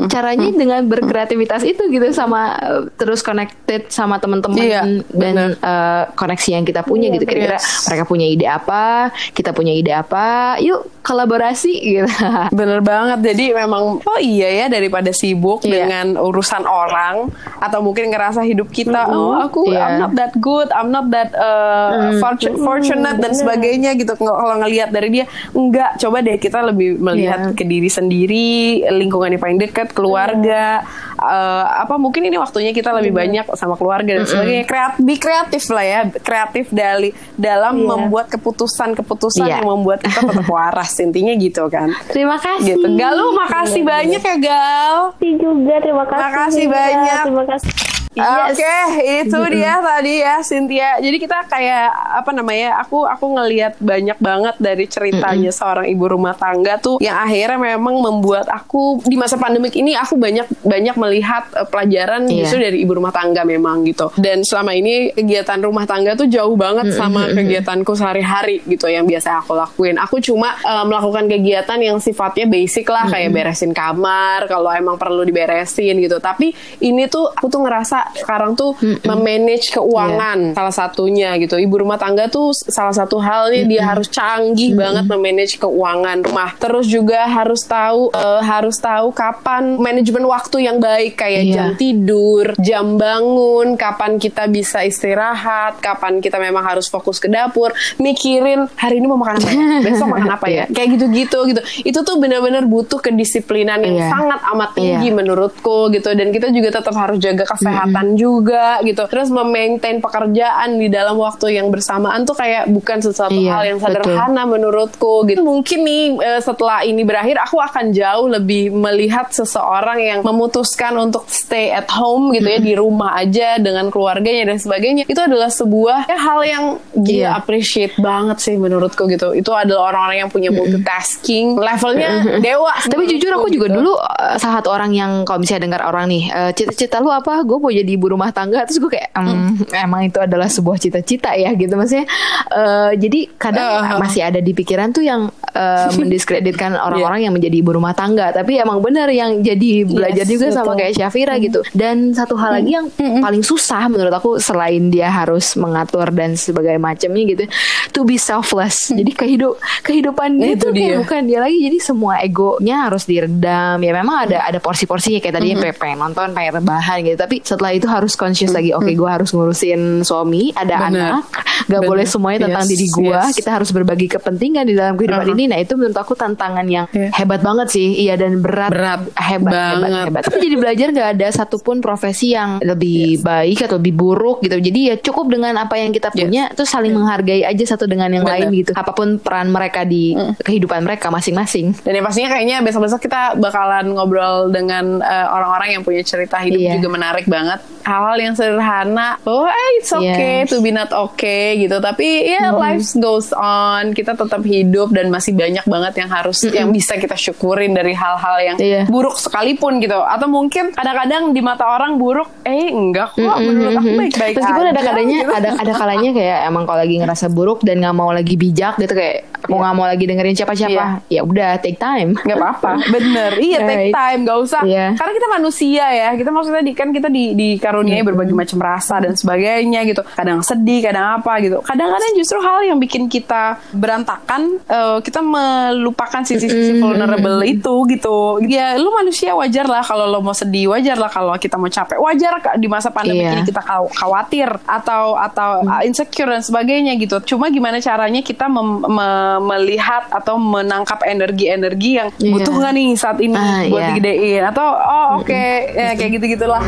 Caranya 0.10 0.49
dengan 0.51 0.84
berkreativitas 0.86 1.63
itu 1.63 1.88
gitu 1.88 2.12
sama 2.12 2.51
uh, 2.58 2.82
terus 2.95 3.21
connected 3.21 3.88
sama 3.88 4.17
teman-teman 4.17 4.60
Iya, 4.60 4.82
dan 5.10 5.55
uh, 5.55 6.03
koneksi 6.13 6.49
yang 6.51 6.63
kita 6.63 6.82
punya 6.82 7.08
gitu 7.10 7.23
kira-kira 7.23 7.58
Mereka 7.59 8.03
punya 8.03 8.25
ide 8.25 8.45
apa 8.45 9.09
kita 9.31 9.51
punya 9.51 9.71
ide 9.71 9.91
apa 9.91 10.57
yuk 10.59 10.87
kolaborasi 11.01 11.73
gitu 11.73 12.09
Bener 12.59 12.79
banget. 12.79 13.19
Jadi 13.23 13.51
memang 13.51 13.99
oh 13.99 14.19
iya 14.19 14.47
ya 14.47 14.65
daripada 14.67 15.09
sibuk 15.09 15.61
Iya. 15.61 15.85
dengan 15.85 16.05
urusan 16.15 16.63
orang 16.63 17.27
atau 17.57 17.79
mungkin 17.79 18.07
ngerasa 18.07 18.41
hidup 18.41 18.69
kita 18.69 19.07
oh 19.07 19.35
aku 19.35 19.67
Iya. 19.67 19.79
I'm 19.79 19.95
not 19.99 20.13
that 20.13 20.33
good, 20.35 20.69
I'm 20.69 20.89
not 20.89 21.09
that 21.09 21.33
uh, 21.33 22.15
fortu- 22.17 22.55
fortunate 22.55 23.17
dan 23.17 23.31
sebagainya 23.31 23.93
gitu. 23.93 24.15
Kalau 24.15 24.55
ngelihat 24.57 24.89
dari 24.89 25.09
dia 25.11 25.25
enggak, 25.51 25.97
coba 25.97 26.19
deh 26.19 26.37
kita 26.37 26.63
lebih 26.63 26.97
melihat 26.97 27.51
Iya. 27.51 27.53
ke 27.53 27.63
diri 27.63 27.89
sendiri, 27.89 28.51
lingkungan 28.89 29.29
yang 29.29 29.41
paling 29.41 29.59
dekat, 29.59 29.91
keluarga. 29.91 30.81
Uh, 31.19 31.84
apa 31.84 31.95
mungkin 31.95 32.23
ini 32.23 32.36
waktunya 32.36 32.71
kita 32.71 32.89
lebih 32.91 33.12
banyak 33.12 33.45
sama 33.53 33.75
keluarga 33.75 34.15
dan 34.15 34.25
sebagainya. 34.25 34.63
Kreat, 34.63 34.93
be 34.97 35.15
kreatif 35.15 35.67
lah 35.67 35.84
ya, 35.84 35.99
kreatif 36.10 36.65
dari 36.69 37.12
dalam 37.36 37.75
Iya. 37.75 37.88
membuat 37.88 38.25
keputusan-keputusan 38.29 39.43
Iya. 39.43 39.60
yang 39.60 39.67
membuat 39.67 39.99
kita 39.99 40.23
tetap 40.23 40.47
waras 40.55 40.95
intinya 40.97 41.34
gitu 41.34 41.67
kan 41.67 41.91
terima 42.08 42.39
kasih 42.39 42.75
gitu. 42.75 42.88
Galuh 42.95 43.36
makasih 43.36 43.84
banyak 43.84 44.21
ya 44.21 44.36
Gal. 44.39 44.95
Juga 45.19 45.75
terima 45.79 46.05
kasih 46.05 46.23
Makasih 46.23 46.63
juga. 46.63 46.75
banyak. 46.75 47.23
terima 47.27 47.45
kasih 47.45 47.98
Oke, 48.19 48.77
itu 49.23 49.39
dia 49.49 49.79
tadi 49.79 50.13
ya 50.19 50.36
Cynthia. 50.41 50.89
Jadi 50.97 51.17
kita 51.17 51.45
kayak 51.45 51.88
apa 52.15 52.32
namanya? 52.32 52.82
Aku 52.82 53.03
aku 53.03 53.25
ngelihat 53.32 53.79
banyak 53.79 54.17
banget 54.17 54.55
dari 54.58 54.86
ceritanya 54.86 55.49
seorang 55.49 55.86
ibu 55.86 56.05
rumah 56.05 56.34
tangga 56.34 56.75
tuh 56.77 56.99
yang 56.99 57.15
akhirnya 57.15 57.77
memang 57.77 57.95
membuat 57.97 58.47
aku 58.47 58.99
di 59.03 59.15
masa 59.15 59.36
pandemik 59.36 59.73
ini 59.73 59.93
aku 59.93 60.15
banyak 60.15 60.45
banyak 60.62 60.95
melihat 60.95 61.43
eh, 61.55 61.65
pelajaran 61.65 62.27
Iya. 62.29 62.45
justru 62.45 62.58
dari 62.60 62.77
ibu 62.79 62.93
rumah 62.93 63.10
tangga 63.10 63.41
memang 63.41 63.82
gitu. 63.84 64.12
Dan 64.15 64.43
selama 64.43 64.73
ini 64.73 65.10
kegiatan 65.12 65.60
rumah 65.60 65.86
tangga 65.86 66.13
tuh 66.13 66.27
jauh 66.27 66.53
banget 66.53 66.91
sama 66.93 67.32
kegiatanku 67.32 67.95
sehari-hari 67.95 68.62
gitu 68.65 68.86
yang 68.86 69.05
biasa 69.05 69.39
aku 69.39 69.55
lakuin. 69.55 69.95
Aku 69.97 70.19
cuma 70.19 70.55
eh, 70.55 70.84
melakukan 70.86 71.25
kegiatan 71.25 71.79
yang 71.79 71.97
sifatnya 71.97 72.45
basic 72.45 72.86
lah 72.86 73.08
kayak 73.08 73.32
beresin 73.32 73.71
kamar 73.71 74.45
kalau 74.45 74.69
emang 74.69 74.97
perlu 74.97 75.23
diberesin 75.23 75.95
gitu. 75.97 76.19
Tapi 76.19 76.51
ini 76.82 77.08
tuh 77.08 77.29
aku 77.29 77.47
tuh 77.47 77.62
ngerasa 77.62 78.08
sekarang 78.15 78.53
tuh 78.53 78.73
memanage 79.03 79.71
keuangan 79.71 80.53
salah 80.53 80.73
satunya 80.73 81.35
gitu. 81.37 81.55
Ibu 81.55 81.81
rumah 81.81 81.97
tangga 81.97 82.27
tuh 82.27 82.51
salah 82.53 82.93
satu 82.93 83.17
halnya 83.17 83.65
dia 83.65 83.81
harus 83.83 84.07
canggih 84.07 84.73
banget 84.73 85.05
memanage 85.05 85.57
keuangan 85.57 86.23
rumah. 86.23 86.55
Terus 86.55 86.85
juga 86.85 87.25
harus 87.25 87.61
tahu 87.61 88.09
eh, 88.11 88.41
harus 88.41 88.77
tahu 88.77 89.11
kapan 89.11 89.77
manajemen 89.77 90.23
waktu 90.23 90.65
yang 90.65 90.77
baik 90.77 91.15
kayak 91.15 91.37
Iya. 91.39 91.53
jam 91.55 91.67
tidur, 91.75 92.45
jam 92.57 92.85
bangun, 92.95 93.73
kapan 93.73 94.17
kita 94.17 94.45
bisa 94.45 94.83
istirahat, 94.83 95.79
kapan 95.79 96.19
kita 96.19 96.35
memang 96.35 96.61
harus 96.61 96.85
fokus 96.85 97.17
ke 97.17 97.27
dapur, 97.27 97.71
mikirin 97.97 98.67
hari 98.75 98.97
ini 98.97 99.05
mau 99.05 99.15
makan 99.15 99.37
apa 99.37 99.49
ya, 99.49 99.59
besok 99.85 100.07
makan 100.09 100.29
apa 100.29 100.47
ya, 100.47 100.63
kayak 100.67 100.89
gitu-gitu 100.95 101.39
gitu. 101.47 101.61
Itu 101.83 101.99
tuh 102.01 102.17
benar-benar 102.17 102.65
butuh 102.65 102.99
kedisiplinan 102.99 103.79
yang 103.79 103.95
Iya. 103.95 104.07
sangat 104.09 104.39
amat 104.49 104.69
tinggi 104.73 105.07
Iya. 105.07 105.15
menurutku 105.15 105.89
gitu. 105.89 106.09
Dan 106.11 106.29
kita 106.29 106.49
juga 106.49 106.69
tetap 106.73 106.93
harus 106.93 107.17
jaga 107.17 107.43
kesehatan 107.45 107.88
kesehatan 107.89 108.08
juga 108.15 108.80
gitu. 108.86 109.04
Terus 109.10 109.28
memaintain 109.34 109.97
pekerjaan 109.99 110.78
di 110.78 110.88
dalam 110.88 111.17
waktu 111.17 111.58
yang 111.58 111.73
bersamaan 111.73 112.23
tuh 112.23 112.38
kayak 112.38 112.69
bukan 112.69 113.02
sesuatu 113.02 113.34
Iya, 113.34 113.52
hal 113.58 113.63
yang 113.75 113.80
sederhana 113.82 114.43
menurutku 114.45 115.25
gitu. 115.25 115.41
Mungkin 115.41 115.80
nih 115.84 116.04
eh, 116.21 116.41
setelah 116.41 116.86
ini 116.86 117.02
berakhir 117.02 117.41
aku 117.41 117.58
akan 117.58 117.91
jauh 117.91 118.28
lebih 118.30 118.69
melihat 118.69 119.32
seseorang 119.34 119.99
yang 119.99 120.19
memutuskan 120.21 120.93
untuk 120.99 121.25
stay 121.28 121.73
at 121.73 121.89
home 121.89 122.30
gitu 122.36 122.45
ya 122.45 122.60
di 122.62 122.73
rumah 122.78 123.17
aja 123.17 123.58
dengan 123.58 123.89
keluarganya 123.89 124.54
dan 124.54 124.58
sebagainya. 124.62 125.04
Itu 125.10 125.19
adalah 125.23 125.49
sebuah 125.49 126.06
ya, 126.06 126.17
hal 126.19 126.39
yang 126.45 126.65
gila 126.93 127.17
Iya. 127.19 127.36
appreciate 127.36 127.95
banget 127.99 128.38
sih 128.39 128.56
menurutku 128.56 129.04
gitu. 129.10 129.36
Itu 129.36 129.52
adalah 129.52 129.91
orang-orang 129.91 130.28
yang 130.28 130.30
punya 130.32 130.54
multitasking, 130.54 131.58
levelnya 131.60 132.39
dewa. 132.39 132.71
Tapi 132.86 133.04
jujur 133.10 133.32
aku 133.36 133.47
juga 133.52 133.67
gitu. 133.67 133.75
dulu 133.82 133.91
uh, 133.97 134.36
salah 134.39 134.62
satu 134.62 134.69
orang 134.71 134.91
yang 134.95 135.12
kalau 135.28 135.41
misalnya 135.41 135.67
dengar 135.67 135.82
orang 135.89 136.06
nih 136.08 136.23
uh, 136.32 136.52
cita-cita 136.54 136.99
lu 137.04 137.12
apa? 137.12 137.43
Gue 137.43 137.58
mau 137.60 137.71
jadi 137.79 137.91
ibu 137.91 138.07
rumah 138.09 138.29
tangga. 138.29 138.63
Terus 138.63 138.77
gue 138.77 138.91
kayak 138.91 139.09
"Em, 139.13 139.55
emang 139.73 140.01
itu 140.03 140.17
adalah 140.17 140.47
sebuah 140.47 140.77
cita-cita 140.77 141.31
ya 141.33 141.51
gitu 141.53 141.73
maksudnya. 141.73 142.05
uh, 142.49 142.91
jadi 142.93 143.19
kadang 143.35 143.67
Uh, 143.69 143.99
masih 143.99 144.21
ada 144.21 144.37
di 144.37 144.51
pikiran 144.51 144.89
tuh 144.89 145.01
yang 145.01 145.27
uh, 145.29 145.89
mendiskreditkan 145.99 146.73
orang-orang 146.73 147.21
yang 147.21 147.33
menjadi 147.33 147.55
ibu 147.57 147.71
rumah 147.71 147.91
tangga. 147.91 148.31
Tapi 148.31 148.57
emang 148.57 148.79
benar 148.79 149.07
yang 149.07 149.39
jadi 149.39 149.83
belajar 149.83 150.17
Yes, 150.19 150.29
juga 150.29 150.45
sama 150.49 150.73
betul. 150.73 150.79
kayak 150.79 150.93
Syafira 150.95 151.35
gitu. 151.37 151.59
Dan 151.71 152.11
satu 152.11 152.35
hal 152.35 152.59
lagi 152.59 152.71
yang 152.71 152.87
paling 153.19 153.41
susah 153.41 153.87
menurut 153.87 154.11
aku 154.11 154.37
selain 154.37 154.89
dia 154.89 155.07
harus 155.07 155.53
mengatur 155.53 156.09
dan 156.09 156.33
sebagai 156.33 156.75
macamnya 156.75 157.23
gitu, 157.27 157.43
to 157.91 158.01
be 158.01 158.15
selfless. 158.15 158.89
Jadi 158.89 159.11
kehidup 159.11 159.53
kehidupan 159.81 160.35
dia 160.35 160.53
Itu 160.53 160.65
tuh 160.65 160.71
kayak 160.71 160.87
dia. 160.87 160.97
bukan 160.97 161.21
dia 161.23 161.39
lagi 161.39 161.57
jadi 161.61 161.77
semua 161.79 162.13
egonya 162.19 162.85
harus 162.85 163.03
diredam 163.03 163.77
ya 163.77 163.91
memang 163.91 164.25
ada 164.25 164.43
ada 164.43 164.57
porsi-porsinya 164.57 165.19
kayak 165.19 165.35
tadi 165.35 165.47
yang 165.47 165.59
kayak 165.59 165.77
pengen 165.77 165.99
nonton 165.99 166.31
pengen 166.31 166.57
rebahan 166.57 166.97
gitu 167.01 167.15
tapi 167.15 167.39
setelah 167.39 167.68
itu 167.71 167.86
harus 167.86 168.13
conscious 168.13 168.49
lagi 168.49 168.71
oke 168.71 168.89
gue 168.89 169.10
harus 169.10 169.29
ngurusin 169.29 170.01
suami 170.01 170.51
ada 170.51 170.86
Bener. 170.86 171.17
anak 171.17 171.23
gak 171.62 171.75
Bener. 171.75 171.86
boleh 171.86 172.05
semuanya 172.05 172.39
tentang 172.45 172.62
Yes, 172.62 172.71
diri 172.71 172.88
gue 172.89 173.19
yes. 173.19 173.34
kita 173.34 173.49
harus 173.51 173.69
berbagi 173.69 174.08
kepentingan 174.08 174.63
di 174.63 174.73
dalam 174.73 174.93
kehidupan 174.93 175.17
Uh-huh. 175.21 175.36
ini 175.36 175.45
nah 175.45 175.58
itu 175.58 175.73
menurut 175.73 175.95
aku 175.95 176.13
tantangan 176.13 176.63
yang 176.63 176.86
Iya. 176.89 177.12
hebat 177.13 177.39
banget 177.39 177.67
sih 177.69 177.99
iya 177.99 178.15
dan 178.15 178.39
berat 178.39 178.69
Berat 178.69 179.01
hebat 179.13 179.51
hebat 179.51 179.79
banget. 179.79 180.05
hebat 180.05 180.21
tapi 180.23 180.38
jadi 180.39 180.55
belajar 180.58 180.88
gak 180.89 181.10
ada 181.13 181.27
satupun 181.29 181.79
profesi 181.79 182.32
yang 182.32 182.58
lebih 182.60 183.19
baik 183.19 183.63
atau 183.63 183.75
lebih 183.75 183.93
buruk 183.93 184.39
gitu 184.41 184.58
jadi 184.58 184.79
ya 184.86 184.95
cukup 184.97 185.29
dengan 185.29 185.55
apa 185.55 185.75
yang 185.75 185.89
kita 185.89 186.10
Yes. 186.10 186.19
punya 186.19 186.43
terus 186.49 186.69
saling 186.69 186.91
menghargai 186.91 187.43
aja 187.43 187.63
satu 187.67 187.86
dengan 187.86 188.10
yang 188.10 188.23
Bener. 188.23 188.47
lain 188.47 188.58
gitu 188.58 188.71
apa 188.73 188.91
pun 188.91 189.17
peran 189.17 189.49
mereka 189.49 189.84
di 189.84 190.12
kehidupan 190.39 190.82
mereka 190.82 191.10
masing-masing 191.10 191.75
Dan 191.79 191.93
yang 191.93 192.03
pastinya 192.03 192.29
kayaknya 192.29 192.58
besok-besok 192.60 192.99
kita 192.99 193.21
bakalan 193.36 193.89
ngobrol 193.89 194.47
dengan 194.47 194.99
eh, 194.99 195.27
orang-orang 195.27 195.69
yang 195.71 195.82
punya 195.82 196.01
cerita 196.01 196.38
hidup 196.38 196.58
Iya. 196.58 196.71
juga 196.75 196.88
menarik 196.89 197.25
banget. 197.25 197.58
Hal-hal 197.81 198.17
yang 198.21 198.33
sederhana, 198.33 199.17
oh 199.23 199.43
eh, 199.43 199.69
it's 199.75 199.89
okay 199.89 200.43
Yes. 200.43 200.49
to 200.49 200.59
be 200.59 200.69
not 200.69 200.91
okay 200.91 201.57
gitu. 201.57 201.79
Tapi 201.79 202.05
ya 202.27 202.51
life 202.51 202.85
goes 202.95 203.31
on, 203.31 203.91
kita 203.91 204.13
tetap 204.13 204.43
hidup 204.43 204.89
dan 204.89 205.07
masih 205.07 205.31
banyak 205.31 205.63
banget 205.63 205.93
yang 205.97 206.09
harus 206.09 206.37
yang 206.45 206.69
bisa 206.69 206.95
kita 206.95 207.15
syukurin 207.15 207.71
dari 207.71 207.91
hal-hal 207.91 208.35
yang 208.37 208.57
Iya. 208.57 208.85
buruk 208.85 209.15
sekalipun 209.15 209.79
gitu. 209.79 209.95
Atau 209.97 210.27
mungkin 210.27 210.69
kadang-kadang 210.71 211.31
di 211.31 211.39
mata 211.39 211.65
orang 211.67 211.95
buruk, 211.95 212.29
eh 212.43 212.69
enggak 212.69 213.15
kok 213.15 213.35
menurut 213.39 213.73
aku 213.73 213.89
baik-baik 213.97 214.35
Meskipun 214.37 214.65
ada 214.67 214.81
kadanya 214.83 215.17
gitu. 215.17 215.31
ada 215.31 215.49
ada 215.55 215.73
kalanya 215.73 216.09
kayak 216.11 216.37
emang 216.45 216.63
kalau 216.63 216.79
lagi 216.79 216.95
ngerasa 216.95 217.25
buruk 217.27 217.59
dan 217.61 217.79
nggak 217.79 217.95
mau 217.95 218.11
lagi 218.11 218.35
bijak 218.35 218.77
gitu 218.77 218.91
kayak 218.91 219.23
aku 219.39 219.55
nggak 219.55 219.73
mau 219.73 219.87
lagi 219.87 220.03
dengerin 220.03 220.35
siapa-siapa. 220.35 220.85
Ya 221.07 221.21
udah 221.21 221.57
take 221.57 221.77
time. 221.77 222.13
nggak 222.19 222.37
apa-apa 222.37 222.71
bener 222.85 223.31
iya 223.39 223.59
take 223.61 223.77
Right. 223.81 223.95
time 223.95 224.19
gak 224.21 224.39
usah 224.39 224.61
Iya. 224.61 224.93
karena 224.93 225.11
kita 225.13 225.27
manusia 225.31 225.85
ya 225.87 226.07
kita 226.13 226.29
maksudnya 226.29 226.61
di, 226.61 226.73
kan 226.73 226.89
kita 226.89 227.07
di 227.07 227.31
dikaruniai 227.51 228.01
berbagai 228.01 228.33
macam 228.33 228.59
rasa 228.59 228.99
dan 228.99 229.13
sebagainya 229.13 229.81
gitu. 229.83 230.01
Kadang 230.09 230.41
sedih 230.41 230.81
kadang 230.81 231.17
apa 231.17 231.39
gitu. 231.39 231.62
Kadang-kadang 231.62 232.12
justru 232.13 232.38
hal 232.39 232.65
yang 232.65 232.77
bikin 232.77 233.05
kita 233.05 233.57
berantakan 233.71 234.59
eh, 234.62 234.97
kita 234.99 235.19
melupakan 235.19 236.21
sisi-sisi 236.21 236.77
vulnerable 236.77 237.41
itu 237.41 237.73
gitu. 237.88 238.17
Ya 238.43 238.75
lu 238.75 238.91
manusia 238.91 239.33
wajar 239.33 239.65
lah 239.65 239.81
kalau 239.81 240.05
lo 240.05 240.19
mau 240.19 240.33
sedih 240.33 240.69
wajar 240.69 240.95
lah 240.95 241.07
kalau 241.07 241.33
kita 241.35 241.55
mau 241.55 241.67
capek. 241.67 241.97
Wajar 241.97 242.31
di 242.55 242.67
masa 242.67 242.89
pandemi 242.89 243.17
Iya. 243.19 243.35
ini 243.35 243.43
kita 243.43 243.59
khaw- 243.59 243.91
khawatir 243.91 244.47
atau 244.63 245.13
atau 245.13 245.62
uh, 245.62 245.81
insecure 245.81 246.27
dan 246.27 246.39
sebagainya 246.39 246.95
gitu. 246.95 247.19
Cuma 247.25 247.49
gimana 247.49 247.79
caranya 247.79 248.19
kita 248.19 248.47
mem- 248.47 248.81
me- 248.81 249.07
melihat 249.49 250.07
atau 250.09 250.35
menangkap 250.35 251.03
energi-energi 251.03 251.91
yang 251.95 252.09
Iya. 252.15 252.31
butuh 252.31 252.53
nggak 252.53 252.73
nih 252.73 252.89
saat 252.93 253.19
ini 253.19 253.35
Ah, 253.35 253.67
buat 253.67 253.81
iya. 253.81 253.88
digedein? 253.91 254.43
Atau 254.45 254.65
oh 254.65 255.07
oke 255.19 255.43
ya, 255.69 255.93
kayak 255.93 256.12
gitu 256.15 256.25
gitulah 256.33 256.63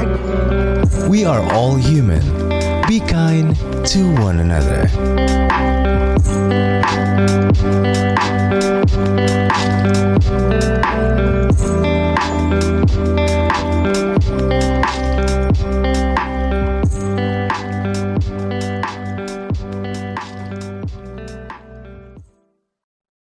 We 1.07 1.25
are 1.25 1.41
all 1.53 1.75
human. 1.75 2.21
Be 2.87 2.99
kind 2.99 3.55
to 3.87 4.15
one 4.15 4.39
another. 4.39 4.89